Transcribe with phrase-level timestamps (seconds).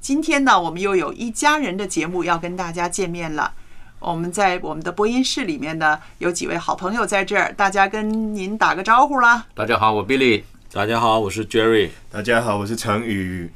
[0.00, 3.52] 今天呢，我们又有一家人的节目要跟大家见面了。
[3.98, 9.46] 我们在我们的播音室里面呢，有几位好朋友在这儿，大家跟您打个招呼啦。
[9.54, 10.42] 大家好，我 Billy。
[10.72, 11.90] 大家好，我是 Jerry。
[12.10, 13.50] 大家好，我是陈宇。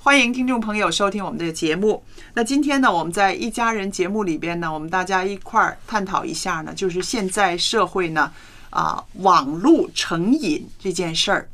[0.00, 2.04] 欢迎听众朋友收听我们的节目。
[2.34, 8.30] 那今天呢，我们在一家人节目里边呢，我们大家一块儿探讨一下呢，就是现在社会呢，
[8.70, 11.48] 啊，网络成瘾这件事儿。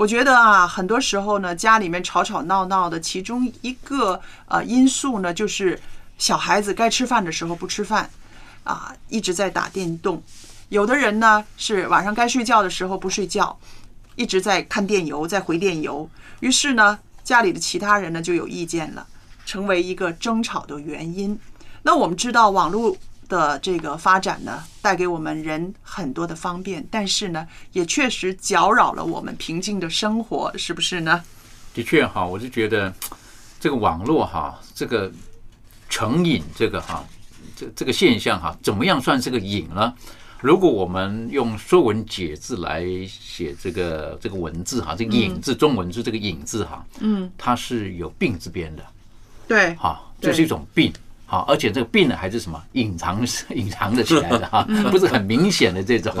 [0.00, 5.78] 我觉得啊，很多时候呢，家里面吵吵闹闹的，其中一个呃因素呢，就是
[6.16, 8.08] 小孩子该吃饭的时候不吃饭，
[8.64, 10.22] 啊，一直在打电动。
[10.70, 13.54] 有的人呢是晚上该睡觉的时候不睡觉，
[14.16, 16.08] 一直在看电邮，在回电邮。
[16.40, 19.06] 于是呢，家里的其他人呢就有意见了，
[19.44, 21.38] 成为一个争吵的原因。
[21.82, 22.96] 那我们知道网络
[23.30, 31.22] 的这个发展呢，带给我们人很多的方便，但是呢，也确实搅扰了我们平静的生活，是不是呢？
[31.72, 32.92] 的确哈，我就觉得
[33.58, 35.10] 这个网络哈，这个
[35.88, 37.02] 成瘾这个哈，
[37.56, 39.94] 这这个现象哈，怎么样算是个瘾呢？
[40.40, 48.82] 如果我们用《说文解字》来写这个这个文字哈，这个“瘾”字，中文字这个“瘾”字哈，嗯，它是有病字边的，
[49.46, 50.92] 对，哈，这是一种病。
[51.30, 53.24] 好，而且这个病呢还是什么隐藏
[53.54, 56.12] 隐藏的起来的哈，不是很明显的这种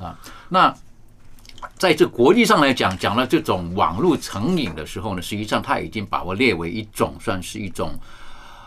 [0.00, 0.18] 啊。
[0.48, 0.74] 那
[1.76, 7.92] 在这国际上来讲，讲到这种网络成瘾的时候呢，实际上它已经把我列为一种算是一种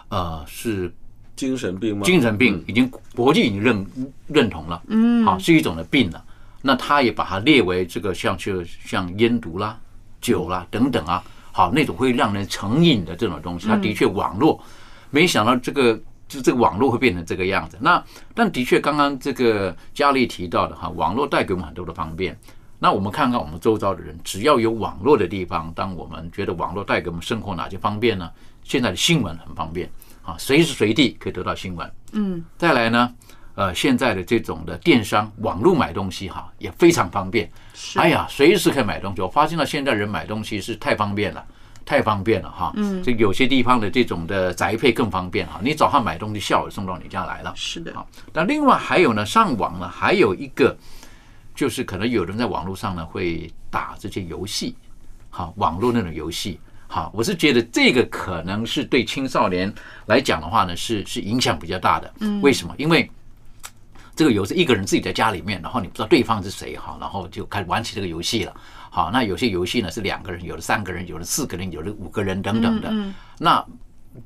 [0.09, 0.93] 呃是
[1.35, 2.03] 精神病吗？
[2.05, 3.87] 精神病，已经国际已经认
[4.27, 6.23] 认同了，嗯，好是一种的病了。
[6.61, 9.79] 那他也把它列为这个像就像烟毒啦、
[10.21, 14.61] 酒啦等等啊，好那种会让人成瘾的这种东西，它的确网络。
[15.09, 17.77] 没想到这个就这个网络会变成这个样子。
[17.79, 18.03] 那
[18.33, 22.37] 但的确，刚刚这个佳丽提到的哈，网络带给我们很多的方便。
[22.79, 28.29] 那我们看看我们周遭的人，只要有网络的地方，当我们觉得网络带给我们生活哪些方便呢？
[28.63, 29.89] 现在的新闻很方便
[30.23, 31.91] 啊，随时随地可以得到新闻。
[32.11, 33.11] 嗯，再来呢，
[33.55, 37.49] 呃，现在的这种的电商网络买东西哈，也非常方便。
[37.95, 39.21] 哎呀，随时可以买东西。
[39.21, 41.43] 我发现到现在人买东西是太方便了。
[41.87, 47.53] 太方便了哈，嗯，这有些地方的这种的宅配更方便哈，你早上买东西，下午送到你家来了。
[47.55, 50.77] 是的，好，那另外还有呢，上网呢，还有一个
[51.55, 54.75] 就是可能有人在网络上呢会打这些游戏，
[55.29, 59.73] 好，网络那种游戏，好，我是觉得这个可能是对青少年
[60.07, 62.13] 来讲的话呢，是是影响比较大的。
[62.19, 62.75] 嗯，为什么？
[62.77, 63.09] 因为
[64.13, 68.53] 这个游戏一个人自己在家里面，然后你不知道对方是谁哈，然后就开始玩起这个游戏了。
[68.97, 72.91] 好，那有些游戏呢是两个人，有的三个人，有的四个人，有的五个人等等的。
[73.37, 73.63] 那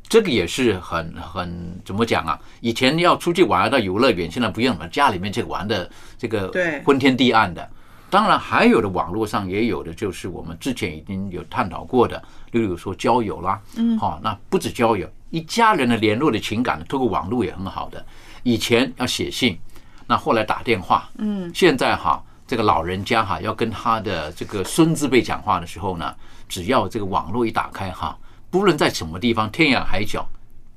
[0.08, 2.40] 这个也是很很怎么讲啊？
[2.62, 6.50] 以前要出去玩到游乐园，现在不用了，家里面这个玩的这个
[6.86, 7.70] 昏天地暗的。
[8.10, 18.06] 当然还有的网络上也有的，就是我们之前已经有探讨过的，例如说交友啦，嗯，好，那不止交友，一家人的联络的情感，透过网络也很好的。
[18.44, 19.60] 以前要写信，
[20.08, 22.24] 那后来打电话，嗯，现在哈。
[22.52, 26.14] 这个老人家哈，要跟他的这个孙子辈讲话的时候呢，
[26.50, 28.18] 只要这个网络一打开哈，
[28.50, 30.28] 不论在什么地方，天涯海角，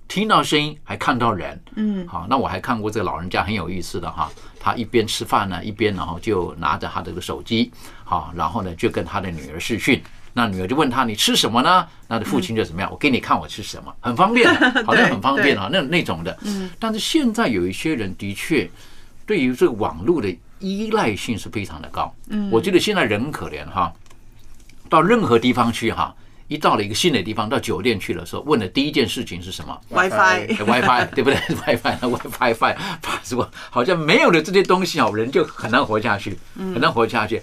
[0.07, 4.31] 听到声音还看到人，嗯，好，那我还看过这个老人家很有意思的哈，
[4.61, 7.73] 他一边吃饭呢，一边然后就拿着他这个手机，
[8.05, 10.01] 好，然后呢就跟他的女儿视讯，
[10.33, 11.85] 那女儿就问他你吃什么呢？
[12.07, 12.89] 那父亲就怎么样？
[12.89, 14.49] 我给你看我吃什么， 很方便，
[14.87, 16.39] 好像很方便啊，那那种的。
[16.43, 18.71] 嗯，但是现在有一些人的确
[19.27, 20.33] 对于这个网络的
[20.65, 22.15] 依赖性是非常的高。
[22.29, 23.93] 嗯我觉得现在人很可怜哈，
[24.89, 26.15] 到任何地方去哈。
[26.47, 32.77] 一到了一个新的地方，到酒店去的时候，问的第一件事情是什么 WiFi 哎 WiFi 对不对？WiFi 那 WiFi Fi
[33.25, 33.51] 是吧？
[33.71, 37.43] 好像没有了这些东西啊，人就很难活下去，很难活下去。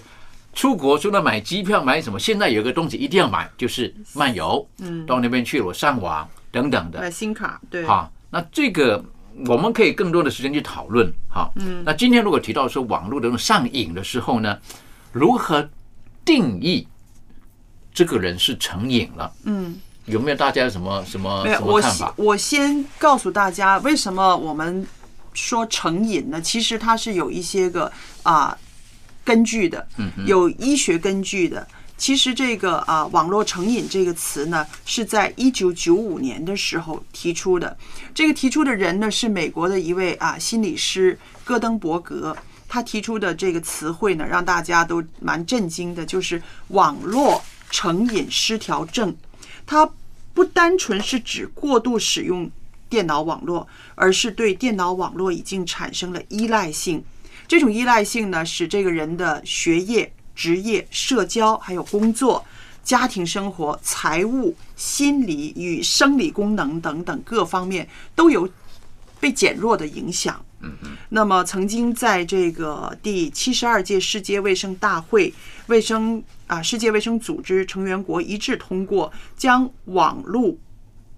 [0.54, 4.64] 出国除了买机票买什么，现在有个东西一定要买，就是漫游。
[4.78, 7.00] 嗯到那边去了，我上网等等的。
[7.00, 9.04] 买新卡，对，好，那这个
[9.46, 11.12] 我们可以更多的时间去讨论。
[11.28, 14.58] 哈，嗯那今天如果提到说网络的上瘾的时候呢，
[15.12, 15.68] 如何
[16.24, 16.86] 定义
[17.92, 19.32] 这个人是成瘾了？
[19.44, 22.14] 嗯，有没有大家什么什么什么我看法？
[22.16, 24.86] 我先告诉大家，为什么我们
[25.32, 26.40] 说成瘾呢？
[26.40, 27.90] 其实它是有一些个
[28.22, 28.56] 啊
[29.24, 31.66] 根据的，嗯有医学根据的。
[32.02, 37.78] 其实这个啊，网络成瘾这个词呢，是在一九九五年的时候提出的。
[38.12, 42.36] 这个提出的人呢，是美国的一位啊心理师戈登伯格。
[42.66, 47.40] 他提出的这个词汇呢，让大家都蛮震惊的，就是网络
[47.70, 49.16] 成瘾失调症。
[49.64, 49.88] 它
[50.34, 52.50] 不单纯是指过度使用
[52.88, 57.04] 电脑网络，而是对电脑网络已经产生了依赖性。
[57.46, 62.44] 这种依赖性呢，使这个人的学业、职业、社交，还有工作、
[62.82, 68.48] 家庭生活、财务、心理与生理功能等等各方面都有
[69.20, 70.44] 被减弱的影响。
[71.08, 75.34] 那么，曾经在这个第七十二届世界卫生大会，
[75.66, 80.56] 卫生啊世界卫生组织成员国一致通过，将网络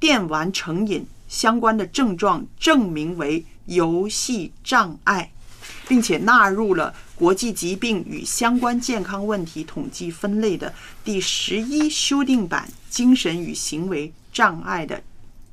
[0.01, 5.31] 电玩成瘾相关的症状证明为游戏障碍，
[5.87, 10.75] 并且纳入了国际疾病与相关健康问题统计分类的
[11.05, 15.03] 第十一修订版精神与行为障碍的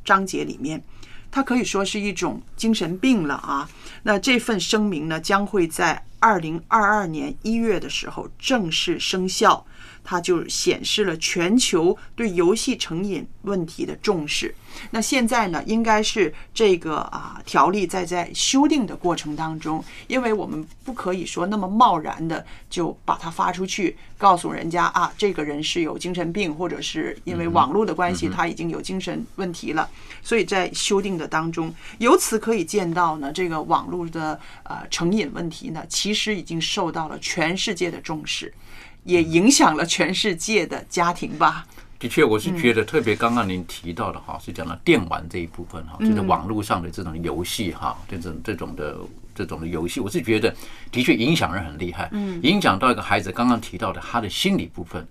[0.04, 0.84] 章节里面。
[1.30, 3.70] 它可以说是一种精神病了啊。
[4.04, 9.66] 那这份声明呢，将会在二零二二年一月的时候正式生效。
[10.12, 14.54] 它就显示了全球对游戏成瘾问题的重视。
[14.90, 29.90] 那现在呢，应该是这个啊条例在在修订的过程当中，因为我们不可以说那么贸然的就把它发出去，告诉人家啊，这个人是有精神病，或者是因为网络的关系，他已经有精神问题了。
[30.22, 38.54] 所以在修订的当中，由此可以见到呢，这个网络的呃成瘾问题呢，其实已经受到了全世界的重视。
[39.04, 41.66] 也影响了全世界的家庭吧。
[42.00, 48.98] 的确，我是觉得特别刚刚您提到的哈，是讲到电玩这一部分哈，就是网络上的这种游戏哈，这种这种的
[49.36, 50.52] 这种的游戏，我是觉得
[50.92, 55.08] 的确影响人很厉害，嗯影响到一个孩子刚刚提到的他的心理部分，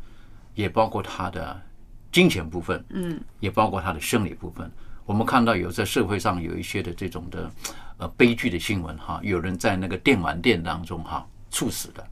[0.56, 1.62] 也包括他的
[2.10, 4.69] 金钱部分，嗯也包括他的生理部分。
[5.06, 7.50] 我们看到有在社会上有一些的这种的
[7.98, 12.04] 呃悲剧的新闻哈，有人在那个电玩店当中哈猝死的。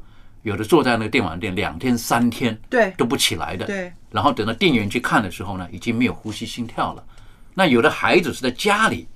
[0.42, 2.90] 有的坐在那个电玩店两天三天，对。
[2.92, 7.04] 都不起来的，对，然后等到店员去看的时候呢，已经没有呼吸心跳了。
[7.54, 9.06] 那有的孩子是在家里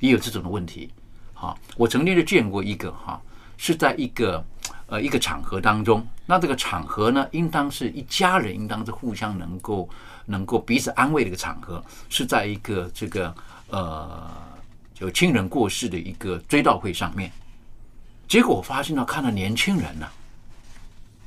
[0.00, 0.90] 也有这种的问题，
[1.32, 3.20] 哈，我曾经就见过一个哈，
[3.56, 4.44] 是在一个
[4.86, 9.88] 呃一个场合当中，那这个场合呢，应当是一家人，应当是互相能够
[10.26, 13.32] 能够彼此安慰的一个场合，是在一个这个
[13.70, 14.28] 呃
[14.98, 17.30] 有亲人过世的一个追悼会上面，
[18.26, 20.08] 结果我发现到看到年轻人呢、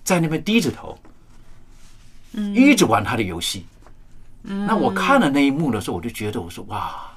[0.05, 0.97] 在那边低着头，
[2.53, 3.65] 一直玩他的游戏。
[4.43, 7.11] 那我看了那一幕的时候，我就觉得，我说哇，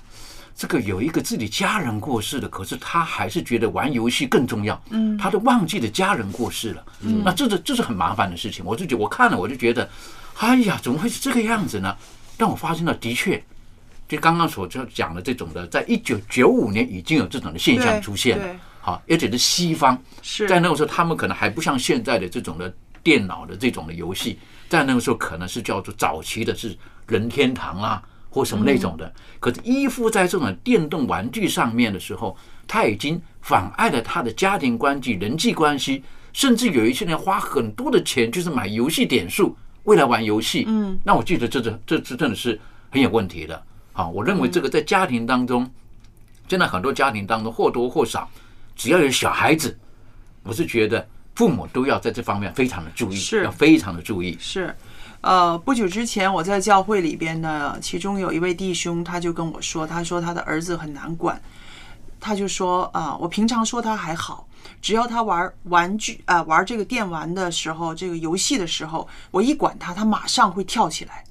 [0.57, 4.83] 这个有一个自己家人过世的，可是他还是觉得玩游戏更重要。
[4.89, 6.85] 嗯他都忘记了家人过世了。
[7.03, 8.65] 嗯那这是这是很麻烦的事情。
[8.65, 9.89] 我就觉我看了，我就觉得，
[10.39, 11.95] 哎呀，怎么会是这个样子呢？
[12.39, 13.45] 但我发现了，的确，
[14.09, 18.57] 就刚刚所讲的这种的，在一九九五年已经有这种的现象出现了
[18.89, 18.93] 对。
[18.93, 26.75] 好，而且是西方，是在那个时候，他们可能还不像现在的这种的电脑的这种的游戏，在那个时候可能是叫做早期的是
[27.07, 29.13] 任天堂啊，或什么那种的。
[29.39, 32.35] 可是依附在这种电动玩具上面的时候，
[32.67, 36.03] 他已经妨碍了他的家庭关系、人际关系，
[36.33, 39.55] 甚至有一些人花很多的钱，就是买游戏点数，
[39.85, 40.65] 为了玩游戏。
[40.67, 42.59] 嗯，那我记得这这这这真的是
[42.91, 43.63] 很有问题的。
[43.93, 45.69] 啊，我认为这个在家庭当中，
[46.49, 48.31] 现在很多家庭当中或多或少，
[48.79, 49.77] 只要有小孩子，
[50.45, 51.05] 我是觉得
[51.35, 54.39] 父母都要在这方面非常的注意，是要非常的注意。
[54.41, 54.73] 是，
[55.21, 61.43] 呃，不久之前我在教会里边呢，其中有一位弟兄，他就跟我说，他说他的儿子很难管，
[62.21, 64.47] 他就说啊、我平常说他还好，
[64.81, 71.25] 只要他玩玩具啊、玩这个电玩的时候，这个游戏的时候，我一管他，他马上会跳起来，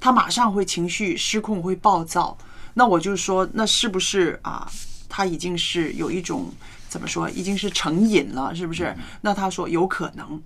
[0.00, 2.38] 他马上会情绪失控，会暴躁。
[2.72, 4.66] 那我就说，那是不是啊？
[5.12, 6.54] 他已经是有一种
[6.90, 8.94] 怎么说，已经是成瘾了，是不是？
[9.22, 10.42] 那他说有可能。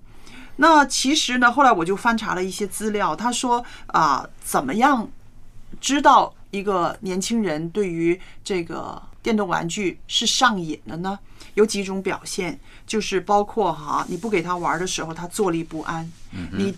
[0.57, 5.09] 那其实呢，后来我就翻查了一些资料，他说啊，怎么样
[5.81, 11.17] 知道一个年轻人对于这个电动玩具是上瘾的呢？
[11.55, 16.05] 有几种表现，就是包括哈，你不给他玩的时候，他坐立不安；
[16.51, 16.73] 你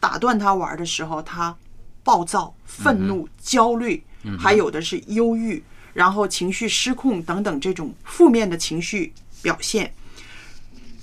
[0.00, 1.54] 打断他玩的时候，他
[2.02, 4.02] 暴躁、愤怒、焦虑，
[4.38, 9.92] 还有的是忧郁，然后情绪失控等等这种负面的情绪表现。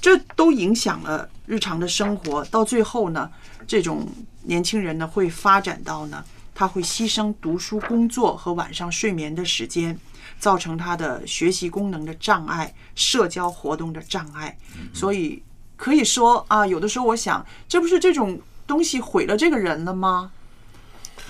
[0.02, 3.30] 这都影响了日常的生活，到最后呢，
[3.68, 4.08] 这种
[4.44, 6.24] 年轻人呢会发展到呢，
[6.56, 10.00] 他会牺牲读书、工作和晚上睡眠的时间，
[10.40, 14.58] 造成他的学习功能的障碍、社交活动的障碍。
[14.94, 15.44] 所以
[15.76, 20.32] 可以说啊，有的时候我想，这不是这种东西毁了这个人了吗？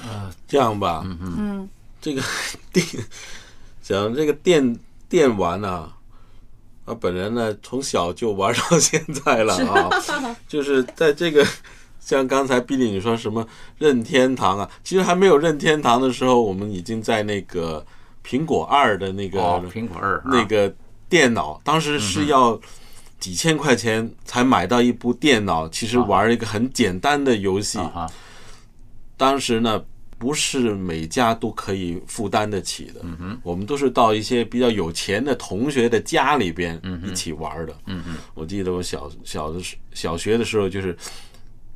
[0.03, 2.21] 呃，这样吧，嗯嗯，这个
[2.71, 2.85] 电
[3.89, 4.77] 讲这个电
[5.07, 5.91] 电玩啊，
[6.85, 9.89] 啊，本人呢从小就玩到现在了啊，
[10.47, 11.43] 就是在这个
[11.99, 13.43] 像刚才毕丽你说什么
[13.79, 17.83] 任天堂啊，其实还没有任天堂的时候，我们已经在那个
[18.23, 20.71] 苹果二的那个、哦，苹果二那个
[21.09, 22.59] 电脑，当时是要
[23.19, 27.79] 几千块钱才买到一部电脑，其实玩一个很简单的游戏。
[27.79, 28.07] 啊，
[29.17, 29.83] 当时呢，
[30.19, 32.99] 不是每家都可以负担得起的。
[33.41, 37.73] 我们都是到一些比较有钱的同学的家里边一起玩的。
[38.33, 40.95] 我记得我小小的时小学的时候，就是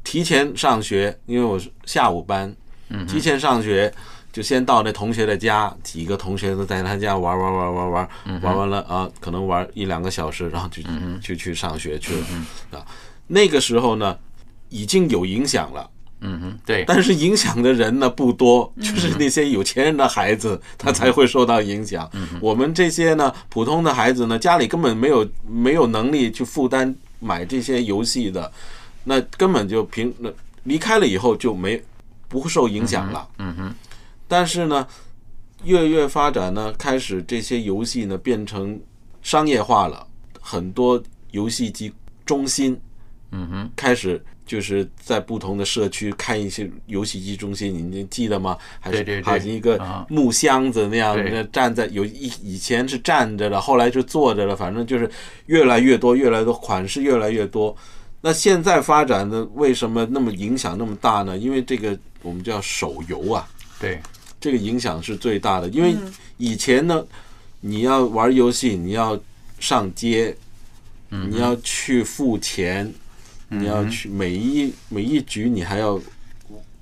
[0.03, 2.53] 提前上学，因为我是下午班，
[2.89, 3.91] 嗯提前上学
[4.33, 10.83] 就先到那同学的家，几个同学都在他家玩玩玩玩玩，嗯玩完了啊，可能玩一两个小时，然后就
[11.21, 12.25] 就去上学去了
[12.77, 12.85] 啊。
[13.25, 14.17] 那个时候呢，
[14.67, 15.89] 已经有影响了。
[16.25, 22.09] 嗯哼，对，但是影响的人呢不多，就是那些有钱人的孩子，他才会受到影响。
[22.39, 28.51] 我们这些呢，普通的孩子呢，家里根本没有没有能力去负担买这些游戏的，
[29.03, 30.31] 那根本就平那
[30.63, 31.81] 离开了以后就没
[32.29, 33.27] 不受影响了。
[33.37, 33.75] 嗯哼，
[34.27, 34.87] 但是呢，
[35.65, 38.79] 越越发展呢，开始这些游戏呢变成
[39.21, 40.07] 商业化了，
[40.39, 41.01] 很多
[41.31, 41.93] 游戏机
[42.25, 42.79] 中心
[43.31, 44.23] 嗯哼，开始
[44.53, 48.55] 就是在不同的社区看一些游戏机中心，你记得吗？
[48.79, 51.17] 还是对对对好像一个啊木箱子那样，
[51.51, 55.09] 站在有以以前是站着的，后来就坐着了，反正就是
[55.47, 57.75] 越来越多，越来越多款式越来越多。
[58.21, 61.35] 那现在发展的为什么那么影响那么大呢？
[61.35, 63.99] 因为这个我们叫手游啊，对，
[64.39, 65.67] 这个影响是最大的。
[65.69, 65.95] 因为
[66.37, 67.03] 以前呢，
[67.59, 69.19] 你要玩游戏，你要
[69.59, 70.37] 上街，
[71.09, 72.93] 你要去付钱，
[73.59, 75.99] 你要去每一每一局你还要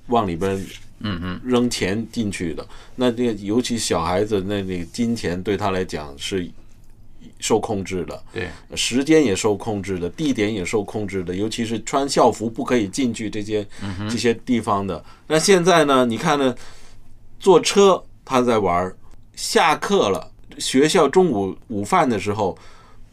[0.06, 0.54] 往里边
[1.00, 2.66] 嗯嗯，扔钱进去的。
[2.96, 6.48] 那这个尤其小孩子，那那个金钱对他来讲是
[7.38, 13.66] 受控制的，对，时间也受控制的，地点也受控制的，尤其是穿校服不可以进去这些、
[14.08, 15.04] 这些地方的。
[15.26, 16.06] 那现在呢？
[16.06, 16.54] 你看呢？
[17.40, 18.94] 坐车他在玩，
[19.34, 22.56] 下课了，学校中午午饭的时候，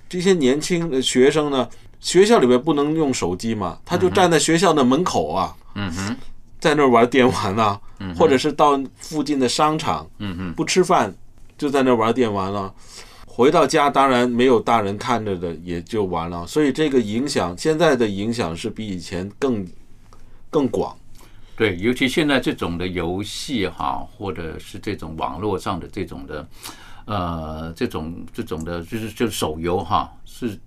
[0.08, 1.68] 这些年轻的学生呢，
[2.00, 6.16] 学校里边不能用手机嘛，他就站在学校的门口啊，嗯哼，
[6.60, 7.80] 在那玩电玩啊，
[8.18, 11.14] 或者是到附近的商场，嗯哼，不吃饭
[11.58, 12.74] 就在那玩电玩了。
[13.26, 16.46] 回到家，当然没有大人看着的，也就完了。
[16.46, 19.66] 所以这个影响，现在的影响是比以前更
[20.50, 20.94] 更广。
[21.56, 26.48] 对，尤其现在这种的游戏哈，或者是这种网络上的这种的，
[27.06, 30.60] 呃，这种这种的，就是就手游哈，是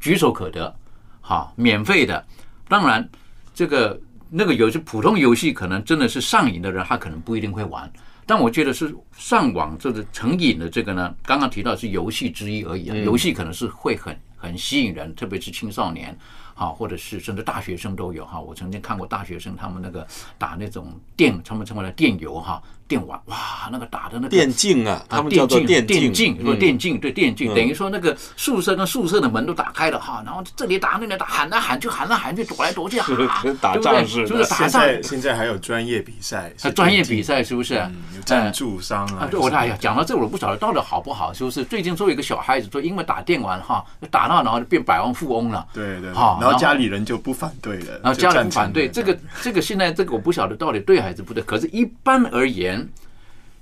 [0.00, 0.74] 举手可得，
[1.20, 2.24] 哈，免费的。
[2.68, 3.08] 当然，
[3.54, 4.00] 这个
[4.30, 7.90] 那个游戏普通游戏可能真的是上瘾的人，他可能不一定会玩。
[8.26, 16.16] 但我觉得是上网这个成瘾的这个呢，刚刚提到是游戏之一而已啊，游戏可能是会很很吸引人，特别是青少年。
[16.54, 18.40] 哈，或者是甚至大学生都有哈。
[18.40, 20.04] 我曾经看过大学生他们那个
[20.36, 34.70] 打那种电，他们称为了电游哈，电玩哇，那个打的那个电竞啊，他们电叫做竞电，竞，电竞对电竞，嗯等于说那个宿舍跟宿舍的门都打开了哈，然后这里打那里打，喊来喊去，喊来喊去，躲来躲去， 哈，跟打仗似的是不是打仗？
[34.70, 37.76] 现在现在还有专业比赛，专业比赛是不是？
[37.78, 41.62] 嗯有赞助商啊啊，对，我哎呀，讲到这我不晓得到底好不好，是不是？
[41.64, 45.66] 最近说有一个小孩子说，因为打电玩哈，打到然后就变百万富翁了。
[45.74, 51.42] 对对，好然后家里人就不反对了，然后家里就赞成不反对，这个这个现在这个我不晓得到底对还是不对。
[51.42, 52.77] 可是，一般而言，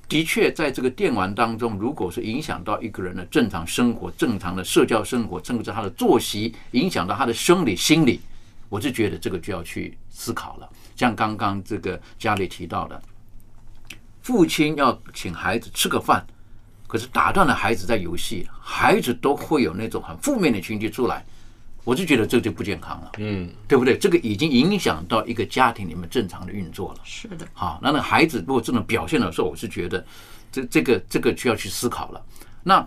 [0.09, 8.21] 的确，在这个电玩当中，如果是影响到一个人的正常生活、正常的社交生活，甚至他的作息，影响到他的生理、心理，
[8.69, 10.71] 我就觉得这个就要去思考了。
[10.95, 13.03] 像刚刚这个家里提到的，
[14.23, 16.25] 父亲要请孩子吃个饭，
[16.87, 21.25] 可是打断了孩子在游戏，孩子都会有那种很负面的情绪出来，
[21.87, 23.97] 我就觉得这就不健康了，嗯，对不对？
[23.97, 27.01] 这个已经影响到一个家庭里面正常的运作了。
[27.05, 30.05] 是的，好，那那孩子如果这种表现的时候，我是觉得
[30.51, 32.21] 这这个这个需要去思考了。
[32.65, 32.85] 那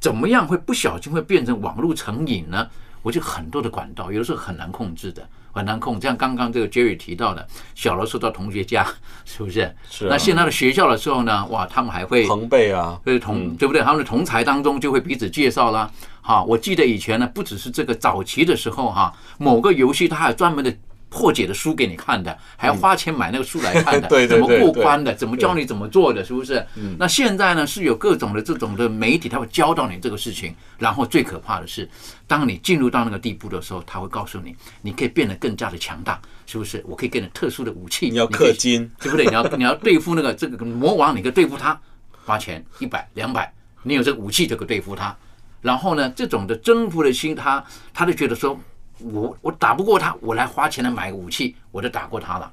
[0.00, 2.68] 怎么样会不小心会变成网络成瘾呢？
[3.00, 6.00] 我觉得很多的管道，有的时候很难控制的，很难控。
[6.00, 8.84] 像刚刚这个 Jerry 提到的，小的时候到同学家，
[9.24, 9.72] 是不是？
[9.88, 13.82] 是啊那现在的学校的时候呢，哇，他们还会同辈啊，对同对不对？
[13.82, 15.90] 他们的同才当中就会彼此介绍啦。
[16.20, 20.72] 哈，我记得以前呢，不只是这个早期的时候哈，某个游戏它还有专门的
[21.12, 26.64] 破解的书给你看的，还要花钱买那个书来看的， 怎么过关的，怎么教你怎么做的，是不是？
[26.76, 30.54] 嗯那现在呢是有各种的这种的媒体，他会教到你这个事情。
[30.78, 31.88] 然后最可怕的是，
[32.26, 36.82] 当你进入到那个地步的时候，他会告诉你，你可以变得更加的强大，是不是？
[36.88, 39.26] 我可以给你特殊的武器，你要氪金，对不对？
[39.26, 41.78] 你要你要对付那个这个魔王，你可以对付他，
[42.24, 43.52] 花钱一百两百，
[43.82, 45.14] 你有这个武器就可以对付他。
[45.60, 47.64] 然后呢，这种的征服的心，他
[47.94, 48.58] 他就觉得说，
[49.02, 52.50] 我我打不过他，我来花钱来买个武器，我就打过他了。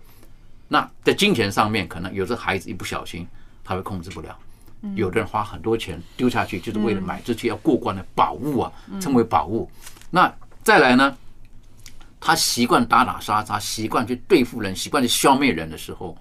[0.68, 3.28] 那在金钱上面，可能有的孩子一不小心，
[3.64, 4.38] 他会控制不了。
[4.96, 9.70] 有的人花很多钱丢下去，就是为了买这些要过关的宝物啊，称为宝物。
[10.10, 11.18] 那再来呢，
[12.20, 16.18] 他习惯打打杀杀，习惯去对付人，习惯去消灭人的时候，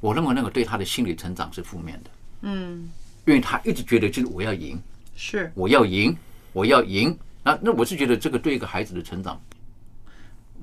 [0.00, 2.10] 我认为那个对他的心理成长是负面的。
[2.42, 2.88] 嗯，
[3.26, 4.80] 因为他一直觉得就是我要赢，
[5.14, 6.16] 是我要赢，
[6.54, 7.14] 我要赢。
[7.42, 9.38] 那那我是觉得这个对一个孩子的成长，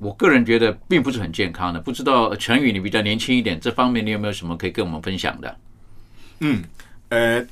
[0.00, 1.80] 我个人觉得并不是很健康的。
[1.80, 5.56] 不知道陈宇你比较年轻一点，这方面你有没有什么可以跟我们分享的？
[6.40, 6.62] 嗯，
[7.08, 7.44] 呃，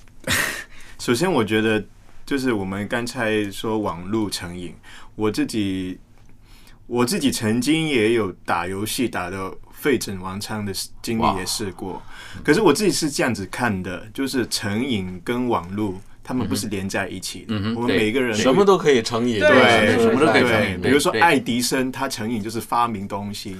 [0.98, 1.84] 首先我觉得
[2.24, 4.74] 就是我们刚才说网络成瘾，
[5.14, 5.98] 我自己
[6.86, 10.72] 我自己曾经也有打游戏打的废寝忘餐的
[11.02, 12.00] 经历，也试过。
[12.44, 16.00] 可是我自己是这样子看的，就是成瘾跟网络。
[16.26, 20.80] 他们不是连在一起的，嗯我们每个人什么都可以成瘾，对对，什么都可以成瘾。
[20.80, 21.20] 比如说对。
[21.20, 23.54] 爱迪生，他成瘾就是发明东西；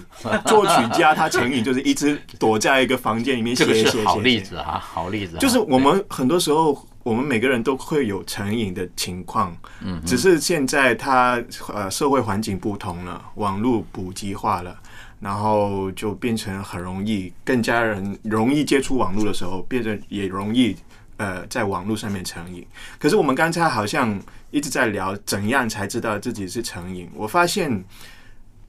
[0.47, 4.31] 作曲家他成瘾就是一直躲在一个房间里面写这个是好写写。
[4.31, 5.39] 写例子啊，好例子啊。
[5.39, 11.41] 就是我们很多时候，我们每个人都会有成瘾的情况，嗯，只是现在他
[11.73, 14.77] 呃社会环境不同了，网络普及化了，
[15.21, 20.75] 然后就变成很容易，更加人容易接触网络的时候，变成也容易
[21.17, 22.67] 呃在网络上面成瘾。
[22.99, 27.85] 可是我们刚才好像一直在聊怎样才知道自己是成瘾，我发现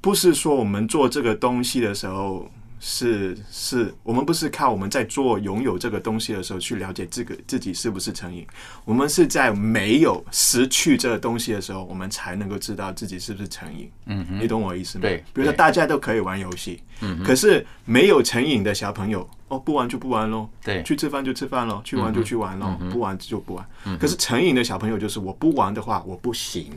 [0.01, 2.49] 不是说我们做这个东西的时候。
[2.79, 8.45] 是是，我们不是靠我们在做拥有这个东西的时候去了解这个自己是不是成瘾，
[8.86, 13.91] 我们是在没有失去这个东西的时候，我们才能够知道自己是不是成瘾。
[14.05, 15.01] 嗯哼，你懂我意思吗？
[15.01, 20.83] 对比如说大家都可以玩游戏，嗯可是没有成瘾的小朋友，哦，不玩就不玩喽，对。
[20.83, 23.65] 去吃饭就吃饭喽，去玩就去玩喽嗯，不玩就不玩。
[23.86, 23.97] 嗯。
[23.97, 26.71] 可是成瘾的小朋友就是我不玩的话我不行，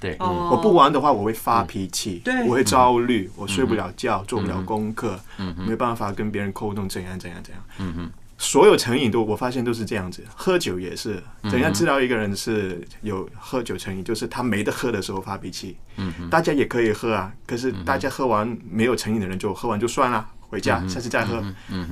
[0.00, 0.50] 对，哦。
[0.52, 2.42] 我不玩的话我会发脾气，对。
[2.48, 5.66] 我会焦虑，我睡不了觉，做不了功课，嗯哼。
[5.66, 7.64] 没办法跟别人沟通，怎样怎样怎样。
[7.78, 11.22] 嗯嗯，所有成瘾都我发现都是这样子，喝酒也是。
[11.42, 14.02] 嗯怎样知道一个人是有喝酒成瘾？
[14.02, 15.76] 就是他没得喝的时候发脾气。
[15.96, 21.42] 嗯哼，大家也可以喝啊，可是大家喝完没有成瘾的人就喝完就算了，回家下次再喝。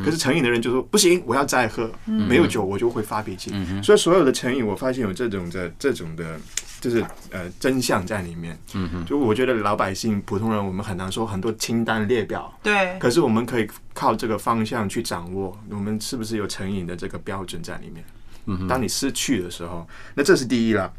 [0.04, 3.50] 可是成瘾的人就说不行，我要再喝，没有酒我就会发脾气。
[3.54, 6.38] 嗯，所以所有的成瘾，我发现有这种的这种的，
[6.78, 8.58] 就是呃真相在里面。
[8.74, 18.04] 嗯哼，就我觉得老百姓、普通人，我们很难说很多清单列表，对，可是我们可以靠这个方向去掌握，我们是不是有成瘾的这个标准在里面。
[18.44, 20.92] 嗯哼，当你失去的时候，那这是第一了。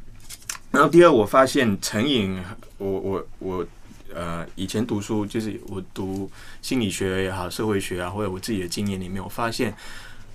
[0.72, 2.42] 然后第二，我发现成瘾，
[2.80, 3.68] 我我我
[4.14, 6.30] 呃，以前读书就是我读
[6.62, 9.74] 心理学也好，社会学啊，或者我自己的经验里面，我发现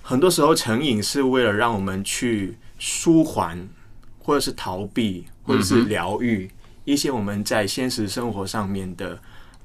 [0.01, 3.67] 很多时候成瘾是为了让我们去舒缓，
[4.19, 6.49] 或者是逃避，或者是疗愈
[6.85, 9.19] 一些我们在现实生活上面的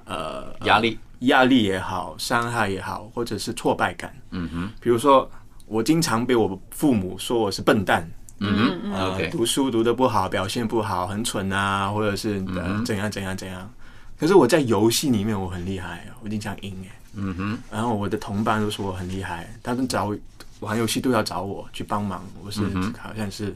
[0.04, 4.14] 呃压力，压力也好，伤害也好，或者是挫败感。
[4.30, 5.30] 嗯哼，比如说，
[5.66, 8.92] 我经常被我父母说我是笨蛋，嗯哼。
[8.92, 12.42] 呃读书读得不好，表现不好，很蠢啊，或者是
[12.84, 13.72] 怎样怎样怎样。
[14.18, 16.98] 可是我在游戏里面我很厉害，我经常赢哎。
[17.14, 20.16] 嗯哼，然后我的同伴都说我很厉害，他们找
[20.60, 23.54] 玩游戏都要找我去帮忙，我是嗯好像是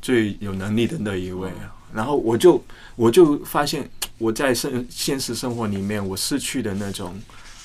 [0.00, 1.74] 最有能力的那一位啊。
[1.92, 2.62] 然后我就
[2.96, 3.88] 我就发现
[4.18, 7.14] 我在生现实生活里面我失去的那种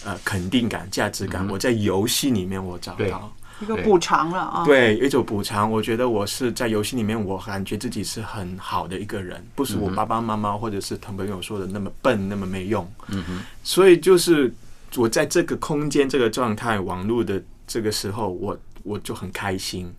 [0.04, 3.32] 呃肯定感、价值感，嗯我在游戏里面我找到。
[3.62, 4.64] 一个补偿了啊。
[4.66, 5.70] 对，一种补偿。
[5.70, 12.90] 我觉得我是在游戏里面，我感觉自己是很好的一个人，不是我爸爸妈妈或者是朋友说的那么笨、那么没用。
[13.08, 14.54] 嗯哼，所以就是
[14.96, 19.94] 我在这个空间、这个状态、网络的这个时候，我我就很开心，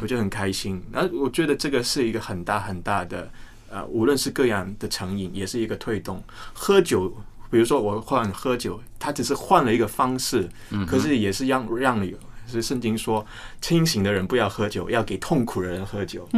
[0.00, 0.82] 我就很开心。
[0.92, 3.28] 然后我觉得这个是一个很大很大的，
[3.70, 6.22] 呃，无论是各样的成瘾，也是一个推动。
[6.52, 7.12] 喝酒，
[7.50, 10.48] 比如说我换喝酒，它只是换了一个方式，
[10.86, 12.14] 可是也是让让你。
[12.46, 13.24] 是圣经说，
[13.60, 16.28] 清醒的人不要喝酒，要给痛苦的人喝酒，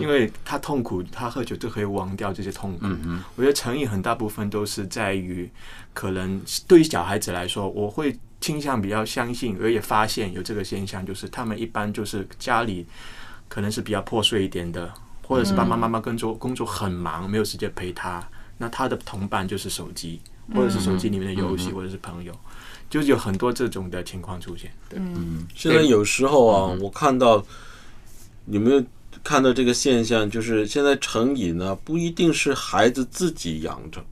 [0.00, 2.86] 因为他痛苦，他喝酒就可以忘掉这些痛苦。
[3.36, 5.50] 我觉得成瘾很大部分都是在于，
[5.92, 12.86] 可能对于小孩子来说，我会倾向比较相信，而也发现有这个现象，就是他们一般就是家里
[13.48, 18.26] 可能是比较破碎一点的，或者是爸爸妈妈工作工作很忙，没有时间陪他，
[18.56, 20.20] 那他的同伴就是手机，
[20.54, 22.32] 或者是手机里面的游戏，或者是朋友。
[22.90, 24.72] 就是有很多这种的情况出现。
[24.88, 27.44] 对，嗯，现在有时候啊，我看到
[28.46, 28.82] 有没有
[29.22, 34.02] 看到这个现象，就是现在成瘾呢，不一定是孩子自己养成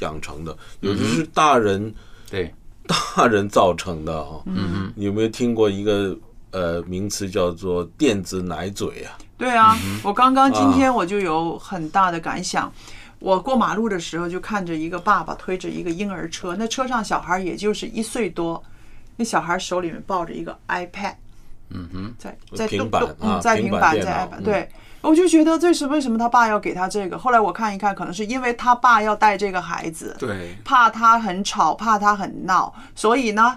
[0.00, 1.92] 养成的，有的是大人
[2.30, 2.54] 对
[2.86, 4.40] 大人造成的啊。
[4.46, 6.16] 嗯哼，有没有听过一个
[6.52, 9.18] 呃名词叫做电子奶嘴啊？
[9.36, 12.72] 对啊，我刚刚今天我就有很大的感想。
[13.20, 18.62] 我过马路的时候，就看着一个爸爸推着一个婴儿车，那车上小孩也就是一岁多，
[19.16, 21.14] 那小孩手里面抱着一个 iPad，
[21.70, 24.68] 嗯哼，在在平板啊，在平板在 iPad，对，
[25.00, 27.18] 我就觉得这是为什么他爸要给他这个？
[27.18, 33.56] 后来我看一看，可能是因为他爸要带这个孩子，对，怕他很吵，怕他很闹，所以呢，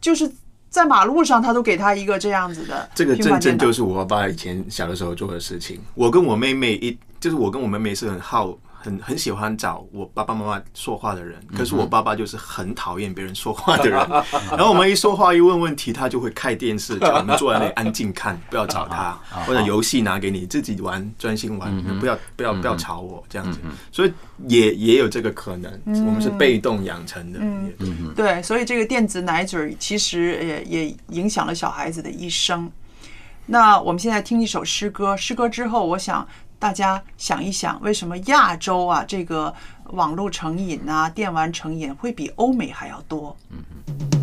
[0.00, 0.30] 就是
[0.68, 2.88] 在马路上他都给他一个这样子的。
[2.94, 5.80] 这个正正就是我爸以前小的时候做的事情。
[5.96, 8.56] 我跟我妹妹一，就是我跟我妹妹是很好。
[8.82, 13.98] 很很喜欢找我爸爸妈妈说话的人，可是我爸爸就是很讨厌别人说话的人。
[14.50, 19.12] 然后我们一说话一问问题，他就会开电视，叫我们坐在那里安静看，不要找他，
[19.44, 23.58] 或者游戏拿给你自己玩，专心玩，不要不要不要吵我这样子。
[23.92, 24.12] 所以
[24.48, 27.38] 也也有这个可能，我们是被动养成的。
[27.42, 27.70] 嗯，
[28.16, 32.70] 对，所以这个电子奶嘴其实也也影响了小孩子的一生。
[33.44, 36.26] 那我们现在听一首诗歌，诗歌之后，我想。
[36.60, 39.52] 大家想一想，为什么亚洲啊，这个
[39.92, 43.34] 网络成瘾啊、电玩成瘾会比欧美还要多？
[43.48, 44.19] 嗯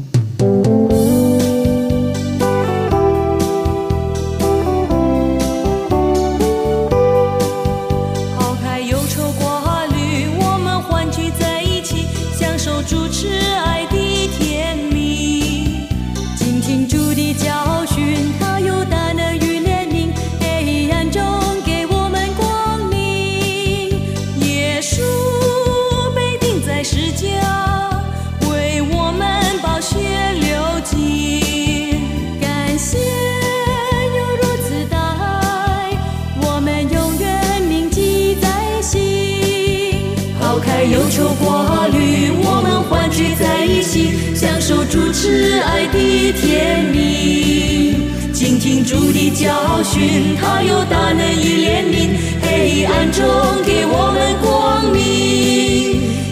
[45.20, 47.96] 是爱的甜蜜。
[48.32, 53.26] 倾听主的教训，他有大能与怜悯，黑暗中
[53.66, 55.02] 给我们光明。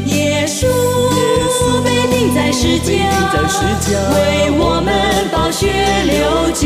[0.05, 0.67] 耶稣
[1.83, 3.01] 被钉在十架，
[4.13, 4.93] 为我们
[5.31, 5.65] 把血
[6.05, 6.64] 流尽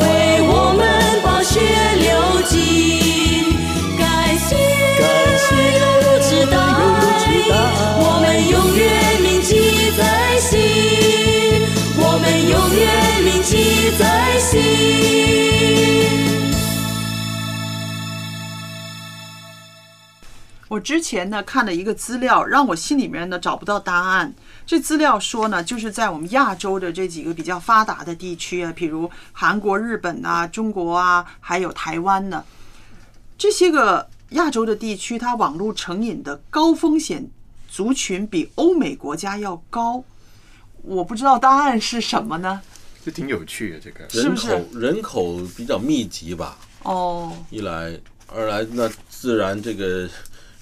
[0.00, 0.80] 为我们
[1.22, 1.60] 宝血
[2.00, 2.10] 流
[2.42, 2.52] 尽。
[3.98, 4.00] 感
[4.38, 4.56] 谢
[5.78, 6.54] 有如此大
[6.98, 7.50] 爱，
[7.98, 8.82] 我们永远
[9.22, 10.00] 铭记在
[10.38, 10.52] 心，
[11.98, 12.82] 我们永远
[13.24, 13.52] 铭记
[13.98, 14.02] 在
[14.38, 14.52] 心。
[20.68, 24.34] 我之前呢看了一个资料，让我心里面呢找不到答案。
[24.72, 32.42] 这资料说呢，就是在我们亚洲的这几个比较发达的地区啊，比如韩国、日本啊、中国啊，还有台湾呢，
[33.36, 37.28] 这些个亚洲的地区，它网络成瘾的高风险
[37.68, 40.02] 族群比欧美国家要高。
[40.80, 42.62] 我不知道答案是什么呢？
[43.04, 46.56] 这挺有趣的，这个人口人口比较密集吧？
[46.84, 50.08] 哦，一来二来，那自然这个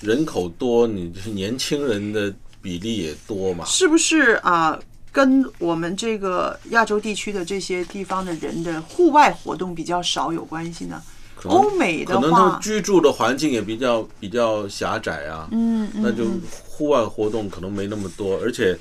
[0.01, 3.64] 人口多，你就是年轻人的比例也多嘛？
[3.64, 4.79] 是不是啊？
[5.12, 11.03] 跟我们这个亚洲地区的这些地方的人的户外活动比较少有关系呢？
[11.44, 18.79] 欧美的可能他居住的环境也比较比较狭窄啊，嗯，嗯那就嗯户外活动可能没那么多，而且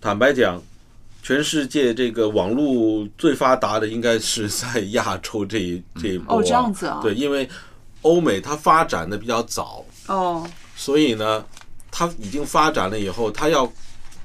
[0.00, 0.60] 坦白讲，
[1.22, 7.48] 全世界这个网络最发达的应该是在亚洲这一这一波、哦这样子啊对，因为
[8.00, 10.44] 欧美它发展的比较早，哦，
[10.74, 11.44] 所以呢，
[11.92, 13.70] 它已经发展了以后，它要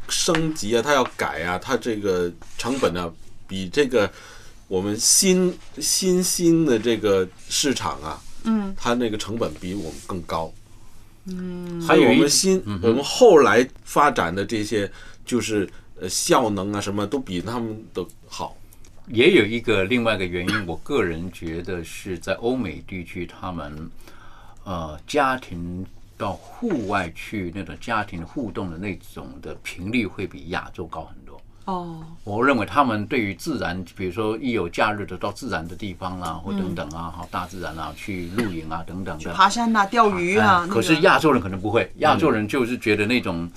[0.09, 3.13] 升级啊，它要改啊，它这个成本呢，
[3.45, 4.09] 比这个
[4.67, 10.51] 我们新新兴的这个市场啊，嗯它那个成本比我们更高。
[11.25, 14.89] 嗯，还有我们新、我们后来发展的这些，
[15.25, 18.55] 就是呃效能啊什么都比他们的好。
[19.07, 23.89] 也有一个另外一个原因，我个人觉得是在欧美地区，他们
[24.63, 25.85] 呃家庭
[26.17, 31.39] 到户外去那种家庭互动的那种的频率会比亚洲高很多。
[31.65, 43.49] 哦，我认为他们对于自然，比如说一有假日的到自然的地方啦，或等等啊，好、大自然啊，去露营啊等等的，爬山呐、钓鱼啊，可是亚洲人可能不会，亚洲人就是觉得那种。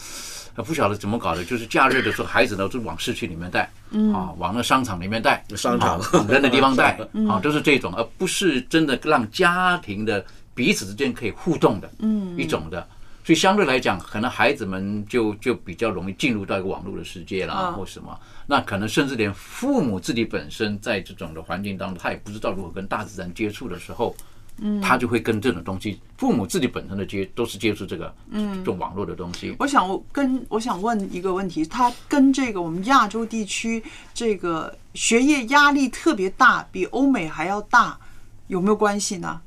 [0.56, 10.22] 呃不晓得怎么搞的，就是假日的时候，孩子呢就往市区里面带，嗯啊，往那商场里面带，商场啊往人的地方带，嗯啊，都是这种，而不是真的让家庭的
[10.54, 12.86] 彼此之间可以互动的，嗯一种的。
[13.22, 18.18] 所以相对来讲，可能孩子们就就比较容易进入到一个网络的世界啦，啊或什么。
[18.46, 24.16] 那可能甚至连父母自己本身在这种的环境当中，他也不知道如何跟大自然接触的时候，
[24.58, 29.54] 嗯他就会跟这种东西，父母自己本身的接都是接触这个嗯这种网络的东西。
[29.58, 33.80] 我想我跟我想问一个问题，他跟这个我们亚洲地区
[34.14, 37.96] 这个学业压力特别大，比欧美还要大，
[38.48, 39.40] 有没有关系呢？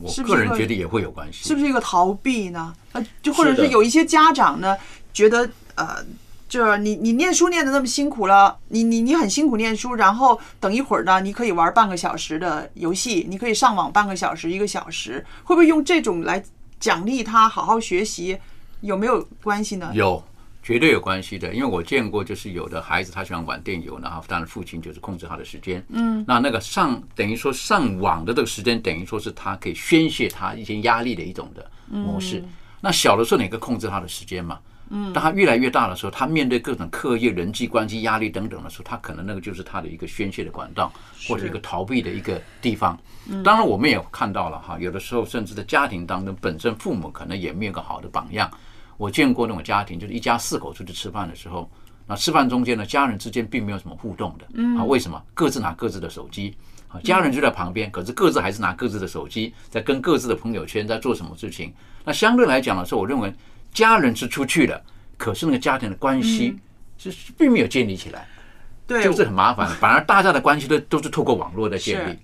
[0.00, 1.48] 我是不是一个个人觉得也会有关系。
[1.48, 2.74] 是不是一个逃避呢？
[2.92, 4.76] 呃，就或者是有一些家长呢，
[5.12, 6.04] 觉得呃，
[6.48, 16.42] 就是你你念书念的那么辛苦了，你你你很辛苦念书，然后等一会儿呢，你可以玩半个小时的游戏，你可以上网半个小时一个小时，会不会用这种来
[16.78, 18.38] 奖励他好好学习？
[18.82, 19.90] 有没有关系呢？
[19.94, 20.22] 有，
[20.66, 21.54] 绝对有关系的。
[21.54, 25.80] 因为我见过，就是有的孩子他喜欢玩电游，然后当然父亲就是控制他的时间。
[25.90, 32.40] 嗯那那个上等于说上网的这个时间，等于说是他可以宣泄他一些压力的一种的模式。
[32.40, 32.48] 嗯
[32.80, 34.58] 那小的时候你可以控制他的时间嘛。
[34.90, 40.92] 嗯当他越来越大的时候，他面对各种课业、人际关系压力等等的时候，他可能那个就是他的一个宣泄的管道，
[41.28, 42.96] 或者一个逃避的一个地方。
[43.28, 48.48] 嗯当然，我们也看到了哈，有的时候甚至在家庭当中，本身父母可能也没有个好的榜样。
[48.96, 51.70] 我见过那种家庭，就是一家四口出去吃饭的时候，
[52.06, 54.46] 那吃饭中间呢，家人之间并没有什么互动的。
[54.54, 55.22] 嗯啊，为什么？
[55.34, 56.54] 各自拿各自的手机。
[56.88, 61.74] 啊，家人就在旁边，可是各自还是拿各自的手机，在跟各自的朋友圈在做什么事情。
[62.04, 63.32] 那相对来讲的时候，我认为
[63.72, 64.80] 家人是出去了，
[65.16, 66.56] 可是那个家庭的关系
[66.96, 68.28] 是是并没有建立起来，
[68.86, 69.68] 对，就是很麻烦。
[69.68, 72.18] 反而大家的关系都都是透过网络在建立是。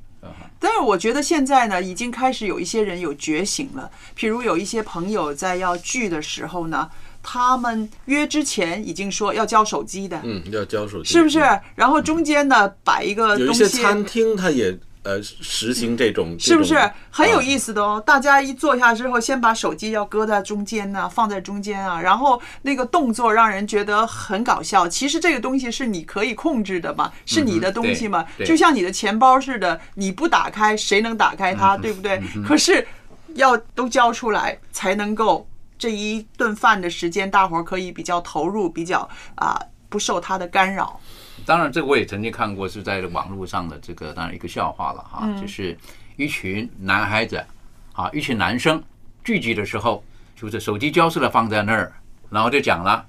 [0.62, 3.90] 但是我觉得现在呢，已经开始有一些人有觉醒了。
[4.16, 6.88] 譬如有一些朋友在要聚的时候呢，
[7.20, 11.40] 他们约之前已经说要交手机的，嗯，要交手机是不是？
[11.75, 16.79] 然后中间呢摆一个有一东西，些餐厅他也呃实行这种，是不是
[17.11, 18.03] 很有啊意思的哦？
[18.07, 24.87] 大家一坐下之后，先把手机要搁在中间呢、放在中间啊，然后那个动作让人觉得很搞笑。
[24.87, 32.23] 其实这个东西是你可以控制的嘛，是你的东西嘛，就像你的钱包似的，你不打开，谁能打开它，对不对？
[32.47, 32.87] 可是
[33.35, 41.01] 要都交出来，才能够这一顿饭的时间，大伙儿可以比较投入，比较啊、不受它的干扰。
[41.44, 45.76] 当然，这个我也曾经看过，是在网络上的这个当然一个笑话了哈，嗯就是
[46.16, 47.44] 一群男孩子
[47.92, 48.83] 啊，一群男生
[49.24, 50.02] 聚集的时候，
[50.37, 51.92] 就是手机交出来放在那儿，
[52.31, 53.05] 然后就讲了。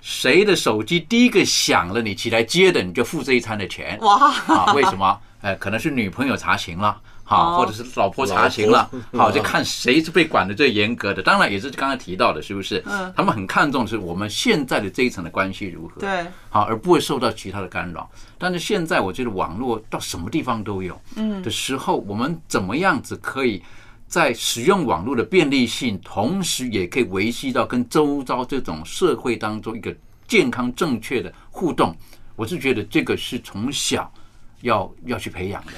[0.00, 3.98] 谁的手机第一个响了，你起来接的，你就付这一餐的钱。
[4.00, 5.18] 哇啊，为什么？
[5.40, 11.22] 哎，可能是女朋友查情了，好，哦或者是老婆查情了好，就看谁是被管的最严格的。
[11.22, 12.82] 当然也是刚才提到的，是不是？
[12.86, 16.00] 嗯他们很看重的是我们现在的这一层的关系如何。
[16.00, 18.08] 对，好，而不会受到其他的干扰。
[18.38, 23.62] 但是现在我觉得网络到什么地方都有，嗯的时候，我们怎么样子可以
[24.06, 29.94] 在使用网络的便利性，同时也可以维系到跟周遭这种社会当中一个
[30.28, 31.96] 健康正确的互动？
[32.36, 34.12] 我是觉得这个是从小
[34.60, 35.72] 要要去培养的。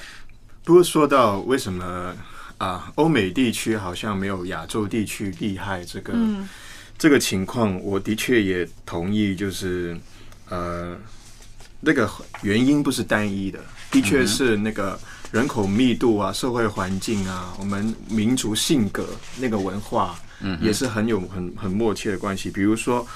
[0.67, 2.13] 不过说到为什么
[2.59, 6.49] 啊，欧美地区好像没有亚洲地区厉害这个、嗯
[6.99, 9.97] 这个情况，我的确也同意，就是
[10.49, 10.97] 呃，
[11.79, 12.11] 那个
[12.43, 14.99] 原因不是单一的，的确是那个
[15.31, 19.07] 人口密度啊、社会环境啊、我们民族性格
[19.39, 22.51] 那个文化，嗯也是很有很很默契的关系。
[22.51, 23.07] 比如说，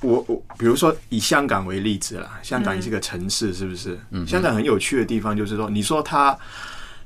[0.00, 3.98] 我我比如说以香港为例子啦，香港也是个城市，是不是？
[4.10, 6.36] 嗯香港很有趣的地方就是说，你说它，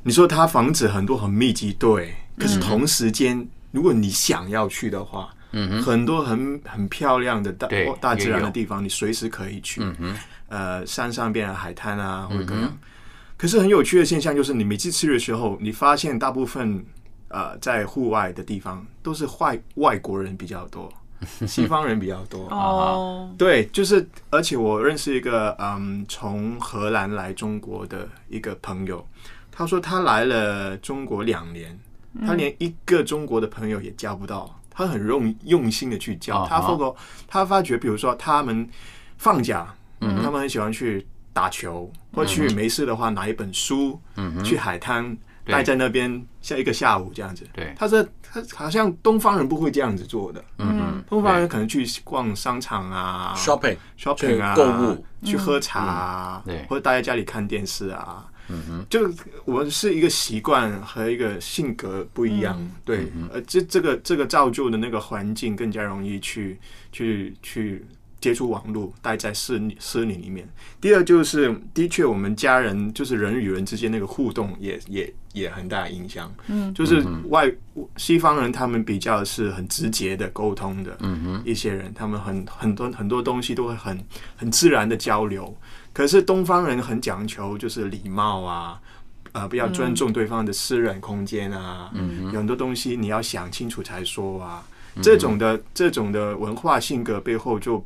[0.03, 9.83] 你说它房子很多很密集，对，可是同时间，如果你想要去的话，嗯很多很很漂亮的大对大自然的地方，你随时可以去。
[9.83, 10.17] 嗯哼。
[10.49, 12.65] 呃，山上边的海滩啊，或者各样。
[12.65, 12.79] 嗯
[13.37, 16.83] 可是很有趣的现象就是，你每次去的时候，你发现大部分
[17.29, 20.91] 呃在户外的地方都是外外国人比较多，
[21.47, 22.47] 西方人比较多。
[22.49, 29.07] 哦，对，就是，而且我认识一个嗯，从荷兰来中国的一个朋友，
[29.51, 31.79] 他说他来了中国两年，
[32.27, 36.47] 他连一个中国的朋友也交不到，他很用用心的去交。
[36.47, 38.69] 他发觉，他发觉，比如说他们
[39.19, 47.47] 放假，嗯他们很喜欢去打球，或去没事的话拿一本书，嗯去海滩对待在那边下一个下午这样子。
[47.53, 47.75] 对。
[47.77, 58.27] 他说他好像东方人不会这样子做的，嗯哼东方人可能去逛商场啊 shopping shopping 啊，购物，去喝茶啊，或者待在家里看电视啊。
[58.49, 58.87] 嗯哼。
[58.91, 59.11] 就
[59.45, 66.59] 我们是一个习惯和一个性格不一样，对，呃，这这个这个造就的那个环境更加容易去
[66.93, 67.85] 去去
[68.21, 70.49] 接触网络，待在室里室里里面。
[70.81, 77.53] 第二就是，的确我们家人就是人与人之间那个互动也也也很大影响，嗯，就是外
[77.97, 81.43] 西方人他们比较是很直接的沟通的，嗯哼。
[81.45, 84.01] 一些人，他们很很多很多东西都会很
[84.37, 85.55] 很自然的交流。
[85.93, 88.81] 可是东方人很讲求就是礼貌啊，
[89.33, 94.65] 呃，不要尊重对方的私人空间啊，嗯有很多东西你要想清楚才说啊。
[95.03, 97.85] 这种的这种的文化性格背后就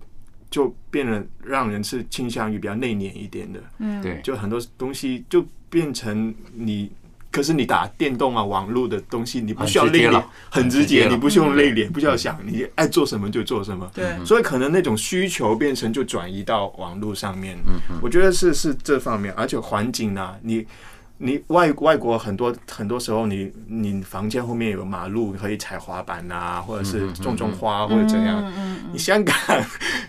[0.50, 4.20] 就变得让人是倾向于比较内敛一点的，嗯，对。
[4.22, 6.92] 就很多东西就变成你。
[7.38, 10.20] 可是你打电动啊，网络的东西，你不需要内敛
[10.50, 13.88] 很直接你不需要内敛，不需要想，你爱做什么就做什么。
[13.94, 17.56] 对，所以可能那种需求变成就转移到网络上面。
[17.64, 17.94] 嗯哼。
[18.02, 20.66] 我觉得是是这方面，而且环境呢、你
[21.20, 28.52] 你外外国很多很多时候你，你房间后面有马路可以踩滑板啊，或者是种种花或者怎样。
[28.92, 29.34] 你香港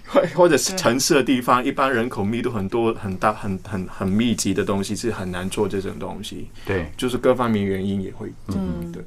[0.08, 8.32] 或 或者是城市的地方，一般人口密度很多、很大、很很很密集的东西是很难做这种东西，对就是各方面原因也会。
[8.48, 9.04] 嗯，对。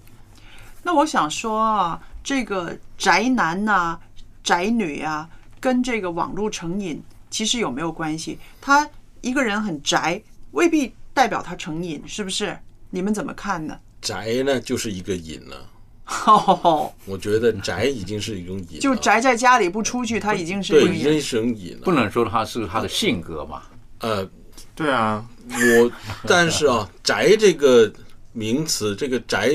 [0.82, 3.96] 那我想说啊，这个宅男呐、
[4.42, 5.28] 宅女啊，
[5.60, 8.40] 跟这个网络成瘾其实有没有关系？
[8.60, 8.88] 他
[9.20, 12.56] 一个人很宅，未必代表他成瘾，是不是？
[12.90, 13.78] 你们怎么看呢？
[14.00, 15.68] 宅呢就是一个瘾了。
[16.26, 21.82] 哦，我觉得宅已经是一种瘾了，就宅在家里不出去，他已经是对，一个已经是种瘾了。
[21.84, 23.62] 不能说他是他的性格嘛，
[24.00, 24.28] 呃，
[24.74, 25.92] 对啊，我
[26.26, 27.90] 但是啊， 宅这个
[28.32, 29.52] 名词，这个宅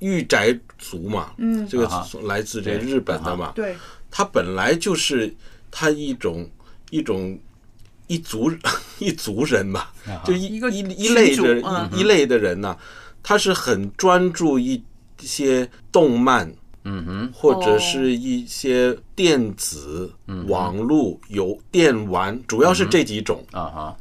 [0.00, 3.76] 御宅族嘛，嗯这个啊来自这日本的嘛，对，
[4.10, 5.32] 它本来就是
[5.70, 6.50] 它一种
[6.90, 7.38] 一种
[8.06, 8.50] 一族
[8.98, 9.86] 一族人嘛，
[10.24, 11.88] 就一一个一一类的主嗯。
[11.92, 12.76] 一一类的人呐、
[13.22, 14.82] 他是很专注一
[15.20, 16.52] 些动漫。
[16.84, 23.96] 嗯哼，或者是一些电子、嗯网络、有电玩，主要是这几种，啊哈，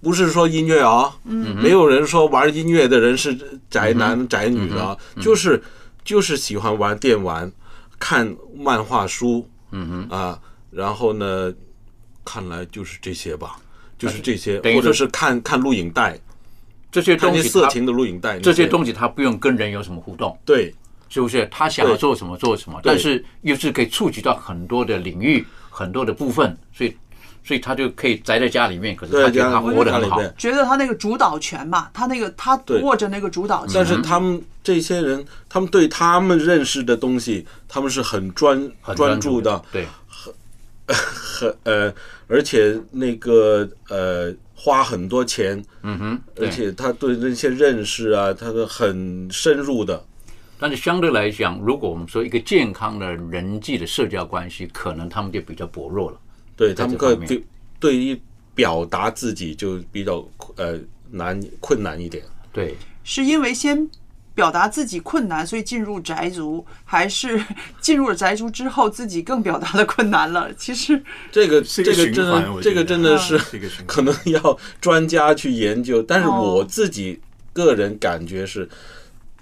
[0.00, 1.54] 不是说音乐啊，嗯。
[1.62, 3.36] 没有人说玩音乐的人是
[3.68, 5.62] 宅男、宅女的啊，就是
[6.02, 7.52] 就是喜欢玩电玩、
[7.98, 11.52] 看漫画书，嗯哼，啊，然后呢，
[12.24, 13.56] 看来就是这些吧，
[13.98, 16.18] 就是这些，或者是看看录影带，
[16.90, 20.74] 这些东西色情的录影带，这些东西他不用跟人有什么互动，对。
[21.08, 21.46] 是不是？
[21.50, 26.96] 他想要做什么做什么，但是又是可以触及到很多的领域、很多的部分，所以
[27.44, 30.22] 所以他就可以宅在家里面，可是他，觉得他活得很好。
[30.38, 39.86] 觉得他那个主导权嘛，他那个他握着那个主导权，但是他们这些人，他们对他们认识的东西，他们是很专很专注注的，对，
[40.92, 41.94] 很呃，
[42.28, 50.04] 而且那个呃，花很多钱，嗯哼，而且他对那些认识啊，他都很深入的。
[50.58, 56.20] 但是相对来讲，如果我们说一个健康的人际的社交关系，可能他们就比较薄弱了。
[56.56, 57.44] 对他们个在这方面对
[57.80, 58.20] 对于
[58.54, 60.24] 表达自己就比较
[60.56, 60.78] 呃
[61.10, 62.22] 难困难一点。
[62.52, 63.88] 对，是因为先
[64.34, 67.42] 表达自己困难，所以进入宅族，还是
[67.80, 70.52] 进入了宅族之后自己更表达的困难了？
[70.54, 73.38] 其实这个这个真的这个真的是
[73.86, 76.40] 可能要专家去研究，但是哦。
[76.42, 77.20] 我自己
[77.52, 78.68] 个人感觉是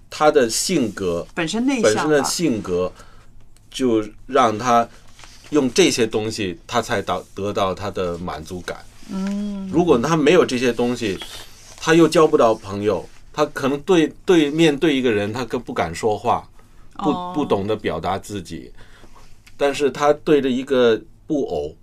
[0.09, 2.93] 他的性格本身内本身的，性格
[3.70, 4.88] 就让他
[5.51, 8.78] 用这些东西，他才到得到他的满足感。
[9.12, 11.18] 嗯，如果他没有这些东西，
[11.76, 16.49] 他又交不到朋友，他可能对对面对一个人，他更不敢说话，
[16.95, 18.72] 不哦不懂得表达自己。
[19.57, 21.76] 但是他对着一个布偶，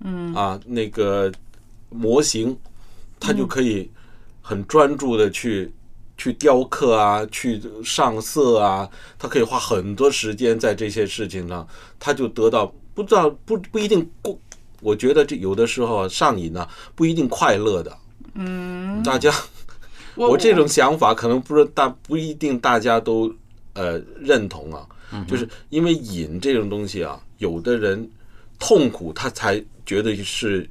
[0.00, 1.30] 嗯啊那个
[1.90, 2.56] 模型，
[3.20, 3.90] 他就可以
[4.40, 5.70] 很专注的去
[6.16, 8.88] 去雕刻啊，去上色啊，
[9.18, 11.66] 他可以花很多时间在这些事情上，
[11.98, 14.38] 他就得到不知道不不一定过，
[14.80, 17.98] 我觉得这有的时候啊上瘾呢、不一定快乐的，
[18.34, 19.30] 嗯，大家。
[20.14, 23.32] 我我这种想法可能不是大不一定大家都
[23.72, 24.86] 呃认同啊，
[25.26, 28.08] 就是因为瘾这种东西啊，有的人
[28.58, 30.68] 痛苦他才觉得是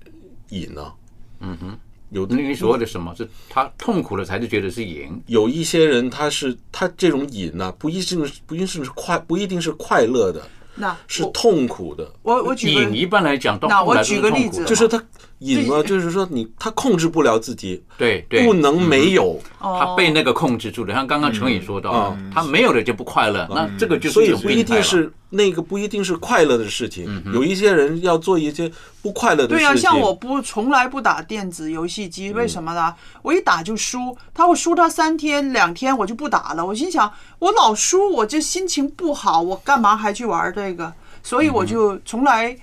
[0.49, 0.93] 瘾呢、
[1.39, 1.77] 嗯哼，
[2.11, 10.41] 有的你所谓的什么是他痛苦了才是觉得是瘾，有一些人他是他这种瘾呢、不一定是不一定是快不一定是快乐的，
[10.75, 12.11] 那是痛苦的。
[12.21, 15.01] 我我举个瘾一般来讲到那我举个例子就是他
[15.39, 20.93] 瘾了，就是说你他控制不了自己，对对，不能没有，他被那个控制住了。
[20.93, 24.81] 像刚刚陈宇说到哦，他没有了就不快乐，那这个就是所以不一一种病态了。
[24.81, 27.23] 定是那个不一定是快乐的事情。
[27.33, 28.71] 有一些人要做一些
[29.01, 29.57] 不快乐的事情。
[29.57, 32.93] 对呀、像我不从来不打电子游戏机，为什么呢？
[33.21, 36.65] 我一打就输，他会输他三天两天，我就不打了。
[36.65, 40.93] 我心想，我老输，我这心情不好，我干嘛还去玩这个？
[41.23, 42.55] 所以我就从来